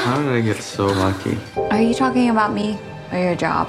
How 0.05 0.23
did 0.23 0.37
I 0.37 0.43
get 0.43 0.61
so 0.61 0.85
lucky? 0.85 1.39
Are 1.71 1.83
you 1.83 1.95
talking 1.95 2.29
about 2.29 2.53
me 2.53 2.77
or 3.13 3.19
your 3.19 3.37
job? 3.37 3.69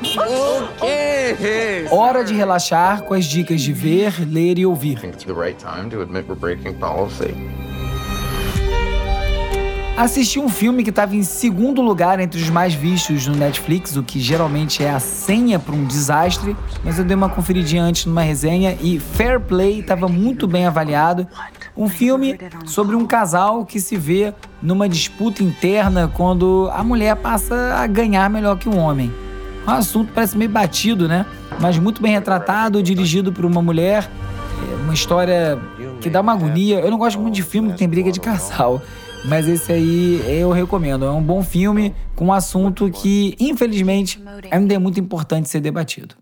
Hora 1.92 2.24
de 2.24 2.34
relaxar 2.34 3.04
com 3.04 3.14
as 3.14 3.26
dicas 3.26 3.62
de 3.62 3.74
ver, 3.74 4.14
ler 4.28 4.58
e 4.58 4.66
ouvir. 4.66 5.04
It's 5.04 5.24
the 5.24 5.34
right 5.34 5.58
time 5.58 5.90
to 5.90 6.02
admit 6.02 6.28
we're 6.28 6.40
breaking 6.40 6.76
policy. 6.76 7.36
Assisti 10.00 10.40
um 10.40 10.48
filme 10.48 10.82
que 10.82 10.92
estava 10.92 11.14
em 11.14 11.24
segundo 11.24 11.82
lugar 11.82 12.22
entre 12.22 12.42
os 12.42 12.50
mais 12.50 12.74
vistos 12.74 13.28
no 13.28 13.36
Netflix, 13.36 13.98
o 13.98 14.04
que 14.04 14.18
geralmente 14.18 14.82
é 14.82 14.90
a 14.90 14.98
senha 14.98 15.60
para 15.60 15.76
um 15.76 15.84
desastre, 15.84 16.56
mas 16.86 16.98
eu 16.98 17.04
dei 17.04 17.18
uma 17.18 17.28
conferidinha 17.28 17.84
antes 17.84 18.06
numa 18.06 18.22
resenha 18.22 18.78
e 18.82 18.98
Fair 18.98 19.42
Play 19.42 19.82
estava 19.82 20.08
muito 20.08 20.48
bem 20.48 20.66
avaliado. 20.66 21.28
Um 21.76 21.90
filme 21.90 22.40
sobre 22.66 22.96
um 22.96 23.06
casal 23.06 23.66
que 23.66 23.78
se 23.82 23.98
vê 23.98 24.34
numa 24.62 24.88
disputa 24.88 25.44
interna 25.44 26.10
quando 26.16 26.70
a 26.74 26.82
mulher 26.82 27.18
passa 27.18 27.76
a 27.76 27.86
ganhar 27.86 28.30
melhor 28.30 28.58
que 28.58 28.70
o 28.70 28.78
homem. 28.78 29.14
Um 29.68 29.72
assunto 29.72 30.12
parece 30.14 30.38
meio 30.38 30.50
batido, 30.50 31.08
né? 31.08 31.26
Mas 31.60 31.78
muito 31.78 32.02
bem 32.02 32.12
retratado, 32.12 32.82
dirigido 32.82 33.32
por 33.32 33.46
uma 33.46 33.62
mulher. 33.62 34.10
É 34.72 34.76
uma 34.84 34.94
história 34.94 35.60
que 36.02 36.10
dá 36.10 36.22
uma 36.22 36.34
agonia. 36.34 36.80
Eu 36.80 36.90
não 36.90 36.98
gosto 36.98 37.20
muito 37.20 37.36
de 37.36 37.44
filme 37.44 37.72
que 37.72 37.78
tem 37.78 37.88
briga 37.88 38.12
de 38.12 38.20
casal. 38.20 38.82
Mas 39.26 39.48
esse 39.48 39.72
aí 39.72 40.24
eu 40.28 40.52
recomendo. 40.52 41.06
É 41.06 41.12
um 41.12 41.22
bom 41.22 41.44
filme 41.44 41.94
com 42.16 42.28
um 42.28 42.34
assunto 42.34 42.90
que, 42.90 43.36
infelizmente, 43.40 44.22
ainda 44.50 44.74
é 44.74 44.78
muito 44.78 45.00
importante 45.00 45.50
ser 45.50 45.60
debatido. 45.60 46.16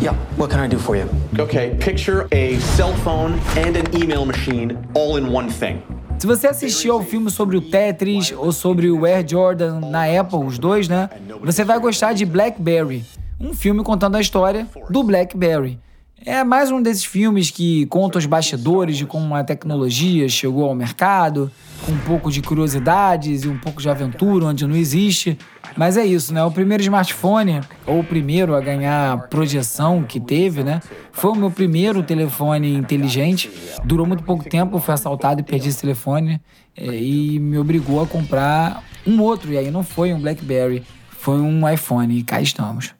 Yeah, 0.00 0.18
what 0.36 0.50
can 0.50 0.64
I 0.64 0.68
do 0.68 0.78
for 0.78 0.96
you? 0.96 1.08
Okay, 1.38 1.76
picture 1.78 2.26
a 2.32 2.58
cell 2.58 2.92
phone 3.04 3.34
and 3.56 3.76
an 3.76 3.84
email 3.96 4.26
machine 4.26 4.76
all 4.94 5.16
in 5.16 5.32
one 5.32 5.48
thing. 5.48 5.80
Se 6.22 6.26
você 6.28 6.46
assistiu 6.46 6.94
ao 6.94 7.02
filme 7.02 7.28
sobre 7.32 7.56
o 7.56 7.60
Tetris 7.60 8.32
ou 8.38 8.52
sobre 8.52 8.88
o 8.88 9.04
Air 9.04 9.28
Jordan 9.28 9.80
na 9.80 10.04
Apple, 10.04 10.38
os 10.38 10.56
dois, 10.56 10.86
né? 10.86 11.10
Você 11.42 11.64
vai 11.64 11.80
gostar 11.80 12.12
de 12.12 12.24
Blackberry, 12.24 13.04
um 13.40 13.52
filme 13.52 13.82
contando 13.82 14.14
a 14.14 14.20
história 14.20 14.68
do 14.88 15.02
Blackberry. 15.02 15.80
É 16.24 16.44
mais 16.44 16.70
um 16.70 16.80
desses 16.80 17.04
filmes 17.04 17.50
que 17.50 17.84
conta 17.86 18.16
os 18.16 18.26
bastidores 18.26 18.96
de 18.96 19.04
como 19.04 19.34
a 19.34 19.42
tecnologia 19.42 20.28
chegou 20.28 20.68
ao 20.68 20.74
mercado, 20.74 21.50
com 21.84 21.90
um 21.90 21.98
pouco 21.98 22.30
de 22.30 22.40
curiosidades 22.40 23.42
e 23.42 23.48
um 23.48 23.58
pouco 23.58 23.82
de 23.82 23.88
aventura 23.90 24.46
onde 24.46 24.64
não 24.64 24.76
existe. 24.76 25.36
Mas 25.76 25.96
é 25.96 26.06
isso, 26.06 26.32
né? 26.32 26.44
O 26.44 26.50
primeiro 26.50 26.80
smartphone, 26.80 27.60
ou 27.84 28.00
o 28.00 28.04
primeiro 28.04 28.54
a 28.54 28.60
ganhar 28.60 29.28
projeção 29.28 30.04
que 30.04 30.20
teve, 30.20 30.62
né? 30.62 30.80
Foi 31.10 31.32
o 31.32 31.34
meu 31.34 31.50
primeiro 31.50 32.04
telefone 32.04 32.72
inteligente. 32.72 33.50
Durou 33.82 34.06
muito 34.06 34.22
pouco 34.22 34.48
tempo, 34.48 34.78
fui 34.78 34.94
assaltado 34.94 35.40
e 35.40 35.42
perdi 35.42 35.70
esse 35.70 35.80
telefone. 35.80 36.40
É, 36.76 36.86
e 36.86 37.40
me 37.40 37.58
obrigou 37.58 38.00
a 38.00 38.06
comprar 38.06 38.84
um 39.04 39.20
outro. 39.20 39.52
E 39.52 39.58
aí 39.58 39.72
não 39.72 39.82
foi 39.82 40.12
um 40.12 40.20
Blackberry, 40.20 40.84
foi 41.10 41.40
um 41.40 41.68
iPhone. 41.68 42.16
E 42.16 42.22
cá 42.22 42.40
estamos. 42.40 42.94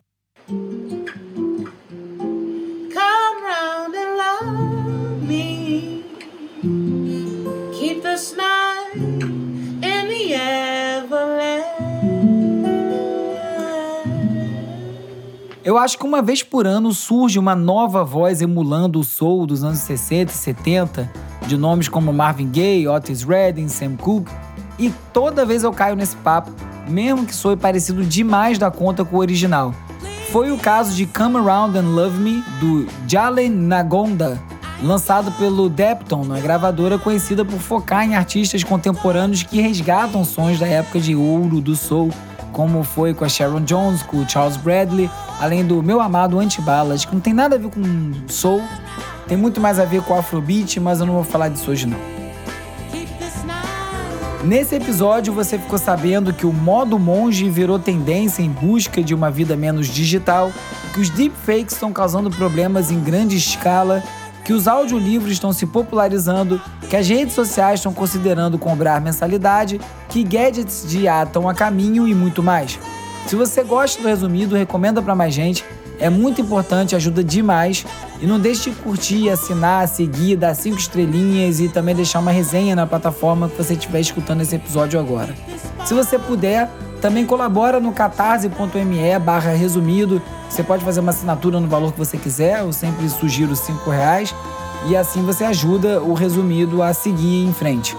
In 8.31 10.07
the 10.09 10.35
everlasting. 10.35 11.83
Eu 15.65 15.79
acho 15.79 15.97
que 15.97 16.05
uma 16.05 16.21
vez 16.21 16.43
por 16.43 16.67
ano 16.67 16.93
surge 16.93 17.39
uma 17.39 17.55
nova 17.55 18.05
voz 18.05 18.43
emulando 18.43 19.01
o 19.01 19.05
soul 19.05 19.47
dos 19.47 19.63
anos 19.63 19.79
60 19.79 20.33
e 20.33 20.35
70, 20.35 21.13
de 21.47 21.57
nomes 21.57 21.89
como 21.89 22.13
Marvin 22.13 22.51
Gaye, 22.51 22.89
Otis 22.89 23.23
Redding, 23.23 23.69
Sam 23.69 23.97
Cooke, 23.97 24.31
e 24.79 24.91
toda 25.13 25.47
vez 25.47 25.63
eu 25.63 25.73
caio 25.73 25.95
nesse 25.95 26.17
papo, 26.17 26.51
mesmo 26.89 27.25
que 27.25 27.35
soe 27.35 27.57
parecido 27.57 28.05
demais 28.05 28.59
da 28.59 28.71
conta 28.71 29.05
com 29.05 29.17
o 29.17 29.21
original. 29.21 29.73
Foi 30.31 30.51
o 30.51 30.59
caso 30.59 30.97
de 30.97 31.07
Come 31.07 31.37
Around 31.37 31.79
and 31.79 31.95
Love 31.95 32.19
Me, 32.19 32.43
do 32.59 32.87
Jale 33.07 33.49
Nagonda, 33.49 34.41
lançado 34.83 35.31
pelo 35.33 35.69
Depton, 35.69 36.23
uma 36.23 36.41
gravadora 36.41 36.99
conhecida 36.99 37.45
por 37.45 37.59
focar 37.59 38.05
em 38.05 38.15
artistas 38.15 38.65
contemporâneos 38.65 39.43
que 39.43 39.61
resgatam 39.61 40.25
sons 40.25 40.59
da 40.59 40.67
época 40.67 41.01
de 41.01 41.15
ouro 41.15 41.61
do 41.61 41.77
soul, 41.77 42.11
como 42.53 42.83
foi 42.83 43.15
com 43.15 43.25
a 43.25 43.29
Sharon 43.29 43.63
Jones, 43.63 44.03
com 44.03 44.19
o 44.19 44.29
Charles 44.29 44.57
Bradley, 44.57 45.09
além 45.41 45.65
do 45.65 45.83
meu 45.83 46.01
amado 46.01 46.39
Antibalas, 46.39 47.05
que 47.05 47.15
não 47.15 47.21
tem 47.21 47.33
nada 47.33 47.57
a 47.57 47.59
ver 47.59 47.71
com 47.71 47.83
soul, 48.29 48.63
tem 49.27 49.37
muito 49.37 49.61
mais 49.61 49.79
a 49.79 49.85
ver 49.85 50.03
com 50.03 50.15
Afrobeat, 50.15 50.79
mas 50.81 51.01
eu 51.01 51.07
não 51.07 51.15
vou 51.15 51.25
falar 51.25 51.49
disso 51.49 51.71
hoje 51.71 51.87
não. 51.87 51.99
Nesse 54.45 54.75
episódio 54.75 55.33
você 55.33 55.57
ficou 55.57 55.79
sabendo 55.79 56.33
que 56.33 56.45
o 56.45 56.53
modo 56.53 56.99
monge 56.99 57.49
virou 57.49 57.79
tendência 57.79 58.43
em 58.43 58.51
busca 58.51 59.01
de 59.01 59.15
uma 59.15 59.31
vida 59.31 59.57
menos 59.57 59.87
digital, 59.87 60.53
que 60.93 61.01
os 61.01 61.09
deepfakes 61.09 61.75
estão 61.75 61.93
causando 61.93 62.29
problemas 62.29 62.91
em 62.91 62.99
grande 62.99 63.37
escala, 63.37 64.03
que 64.45 64.53
os 64.53 64.67
audiolivros 64.67 65.33
estão 65.33 65.53
se 65.53 65.67
popularizando, 65.67 66.61
que 66.89 66.97
as 66.97 67.09
redes 67.09 67.35
sociais 67.35 67.81
estão 67.81 67.93
considerando 67.93 68.59
cobrar 68.59 69.01
mensalidade, 69.01 69.81
que 70.09 70.23
gadgets 70.23 70.85
de 70.87 71.01
IA 71.03 71.23
estão 71.23 71.49
a 71.49 71.55
caminho 71.55 72.07
e 72.07 72.15
muito 72.15 72.43
mais. 72.43 72.79
Se 73.27 73.37
você 73.37 73.63
gosta 73.63 74.03
do 74.03 74.09
resumido, 74.09 74.57
recomenda 74.57 75.01
para 75.01 75.15
mais 75.15 75.33
gente. 75.33 75.65
É 75.99 76.11
muito 76.11 76.41
importante, 76.41 76.97
ajuda 76.97 77.23
demais. 77.23 77.87
E 78.21 78.27
não 78.27 78.41
deixe 78.41 78.71
de 78.71 78.77
curtir, 78.77 79.31
assinar, 79.31 79.87
seguir, 79.87 80.37
dar 80.37 80.55
cinco 80.55 80.79
estrelinhas 80.79 81.61
e 81.61 81.69
também 81.69 81.95
deixar 81.95 82.19
uma 82.19 82.33
resenha 82.33 82.75
na 82.75 82.87
plataforma 82.87 83.49
que 83.49 83.57
você 83.57 83.75
estiver 83.75 84.01
escutando 84.01 84.41
esse 84.41 84.57
episódio 84.57 84.99
agora. 84.99 85.35
Se 85.85 85.95
você 85.95 86.19
puder, 86.19 86.69
também 87.01 87.25
colabora 87.25 87.79
no 87.79 87.93
catarse.me 87.93 88.99
resumido. 89.57 90.21
Você 90.53 90.63
pode 90.63 90.85
fazer 90.85 91.01
uma 91.01 91.13
assinatura 91.13 91.59
no 91.59 91.67
valor 91.67 91.93
que 91.93 91.99
você 91.99 92.19
quiser, 92.19 92.61
eu 92.61 92.75
sempre 92.75 93.09
sugiro 93.09 93.57
cinco 93.57 93.89
reais. 93.89 94.35
E 94.87 94.95
assim 94.95 95.23
você 95.23 95.45
ajuda 95.45 96.03
o 96.03 96.13
resumido 96.13 96.83
a 96.83 96.93
seguir 96.93 97.43
em 97.43 97.55
frente. 97.55 97.97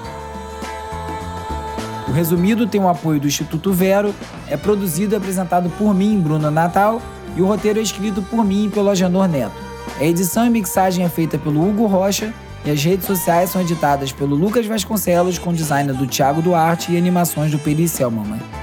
O 2.07 2.11
resumido 2.11 2.67
tem 2.67 2.79
o 2.79 2.87
apoio 2.87 3.19
do 3.19 3.25
Instituto 3.25 3.73
Vero, 3.73 4.13
é 4.47 4.55
produzido 4.55 5.15
e 5.15 5.17
apresentado 5.17 5.67
por 5.79 5.95
mim, 5.95 6.19
Bruno 6.19 6.51
Natal, 6.51 7.01
e 7.35 7.41
o 7.41 7.47
roteiro 7.47 7.79
é 7.79 7.81
escrito 7.81 8.21
por 8.21 8.45
mim 8.45 8.65
e 8.65 8.69
pelo 8.69 8.91
Agenor 8.91 9.27
Neto. 9.27 9.55
A 9.99 10.03
edição 10.03 10.45
e 10.45 10.49
mixagem 10.51 11.03
é 11.03 11.09
feita 11.09 11.39
pelo 11.39 11.67
Hugo 11.67 11.87
Rocha 11.87 12.31
e 12.63 12.69
as 12.69 12.83
redes 12.83 13.07
sociais 13.07 13.49
são 13.49 13.63
editadas 13.63 14.11
pelo 14.11 14.35
Lucas 14.35 14.67
Vasconcelos 14.67 15.39
com 15.39 15.51
design 15.51 15.91
do 15.91 16.05
Thiago 16.05 16.39
Duarte 16.39 16.91
e 16.91 16.97
animações 16.97 17.49
do 17.49 17.57
Peri 17.57 17.87
Selmanman. 17.87 18.62